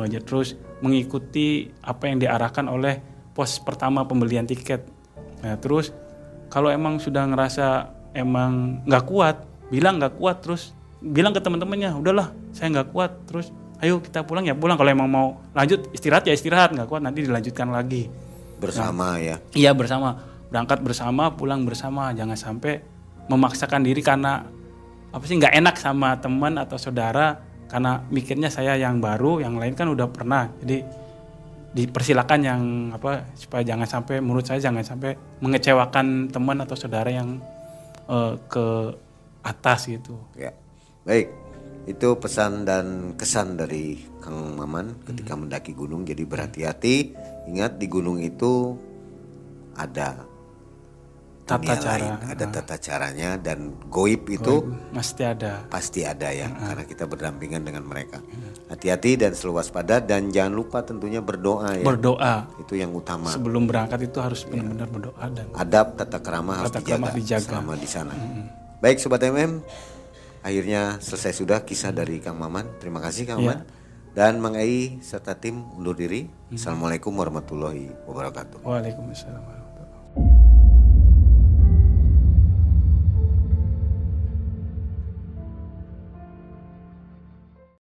ya 0.10 0.20
terus 0.20 0.58
mengikuti 0.84 1.70
apa 1.86 2.10
yang 2.10 2.18
diarahkan 2.20 2.66
oleh 2.68 3.00
pos 3.38 3.62
pertama 3.62 4.10
pembelian 4.10 4.50
tiket 4.50 4.90
nah 5.46 5.54
terus 5.62 5.94
kalau 6.50 6.74
emang 6.74 6.98
sudah 6.98 7.30
ngerasa 7.30 7.94
emang 8.18 8.82
nggak 8.90 9.06
kuat 9.06 9.46
bilang 9.70 10.02
nggak 10.02 10.18
kuat 10.18 10.42
terus 10.42 10.74
bilang 10.98 11.30
ke 11.30 11.38
teman-temannya 11.38 11.94
udahlah 11.94 12.34
saya 12.50 12.74
nggak 12.74 12.90
kuat 12.90 13.12
terus 13.30 13.54
ayo 13.86 14.02
kita 14.02 14.26
pulang 14.26 14.50
ya 14.50 14.58
pulang 14.58 14.74
kalau 14.74 14.90
emang 14.90 15.06
mau 15.06 15.28
lanjut 15.54 15.94
istirahat 15.94 16.26
ya 16.26 16.34
istirahat 16.34 16.74
nggak 16.74 16.90
kuat 16.90 17.06
nanti 17.06 17.22
dilanjutkan 17.22 17.70
lagi 17.70 18.10
Bersama 18.58 19.22
ya. 19.22 19.38
Iya 19.54 19.72
bersama, 19.78 20.18
berangkat 20.50 20.82
bersama, 20.82 21.30
pulang 21.38 21.62
bersama. 21.64 22.10
Jangan 22.14 22.38
sampai 22.38 22.82
memaksakan 23.30 23.86
diri 23.86 24.02
karena 24.02 24.42
apa 25.14 25.24
sih 25.24 25.38
nggak 25.38 25.54
enak 25.54 25.76
sama 25.78 26.18
teman 26.18 26.58
atau 26.58 26.76
saudara 26.76 27.38
karena 27.70 28.02
mikirnya 28.10 28.50
saya 28.50 28.74
yang 28.76 28.98
baru, 28.98 29.46
yang 29.46 29.62
lain 29.62 29.78
kan 29.78 29.88
udah 29.94 30.10
pernah. 30.10 30.50
Jadi 30.58 30.82
dipersilakan 31.76 32.40
yang 32.42 32.62
apa 32.96 33.32
supaya 33.36 33.64
jangan 33.64 33.88
sampai 33.88 34.24
menurut 34.24 34.48
saya 34.48 34.64
jangan 34.64 34.84
sampai 34.84 35.16
mengecewakan 35.44 36.32
teman 36.32 36.64
atau 36.64 36.76
saudara 36.80 37.12
yang 37.12 37.40
eh, 38.08 38.34
ke 38.48 38.66
atas 39.44 39.88
gitu. 39.88 40.16
Ya. 40.36 40.52
Baik. 41.08 41.32
Itu 41.88 42.20
pesan 42.20 42.68
dan 42.68 43.16
kesan 43.16 43.56
dari 43.56 44.04
Kang 44.20 44.60
Maman 44.60 45.08
ketika 45.08 45.40
mendaki 45.40 45.72
gunung. 45.72 46.04
Jadi 46.04 46.28
berhati-hati. 46.28 47.16
Ingat 47.48 47.80
di 47.80 47.88
gunung 47.88 48.20
itu 48.20 48.76
ada 49.80 50.28
Tata 51.48 51.64
dunia 51.64 51.80
cara. 51.80 51.96
lain, 51.96 52.14
ada 52.28 52.46
tata 52.52 52.76
caranya 52.76 53.30
dan 53.40 53.60
goib 53.88 54.28
itu 54.28 54.68
Mesti 54.92 55.24
ada. 55.24 55.64
pasti 55.72 56.04
ada 56.04 56.28
ya 56.28 56.52
karena 56.52 56.84
kita 56.84 57.08
berdampingan 57.08 57.64
dengan 57.64 57.88
mereka. 57.88 58.20
Hati-hati 58.68 59.16
dan 59.16 59.32
selalu 59.32 59.64
waspada 59.64 60.04
dan 60.04 60.28
jangan 60.28 60.52
lupa 60.52 60.84
tentunya 60.84 61.24
berdoa 61.24 61.72
ya. 61.74 61.88
Berdoa 61.88 62.52
itu 62.60 62.76
yang 62.76 62.92
utama. 62.92 63.32
sebelum 63.32 63.64
berangkat 63.64 64.12
itu 64.12 64.20
harus 64.20 64.44
benar-benar 64.44 64.92
berdoa 64.92 65.26
dan 65.32 65.48
Adab 65.56 65.96
tata 65.96 66.20
kerama 66.20 66.60
harus 66.60 66.68
Tata 66.68 66.84
dijaga, 66.84 67.16
dijaga. 67.16 67.48
selama 67.48 67.74
di 67.74 67.88
sana. 67.88 68.12
Baik 68.78 69.00
sobat 69.00 69.24
MM, 69.24 69.64
akhirnya 70.44 71.00
selesai 71.00 71.32
sudah 71.32 71.64
kisah 71.64 71.96
dari 71.96 72.20
Kang 72.20 72.36
Maman. 72.36 72.76
Terima 72.78 73.00
kasih 73.00 73.24
Kang 73.24 73.40
Maman. 73.40 73.64
Dan 74.12 74.42
Mang 74.42 74.58
Ai 74.58 74.98
serta 75.00 75.32
tim 75.32 75.64
undur 75.78 75.96
diri. 75.96 76.28
Assalamualaikum 76.50 77.14
warahmatullahi 77.14 77.88
wabarakatuh. 78.04 78.66
Waalaikumsalam. 78.68 80.47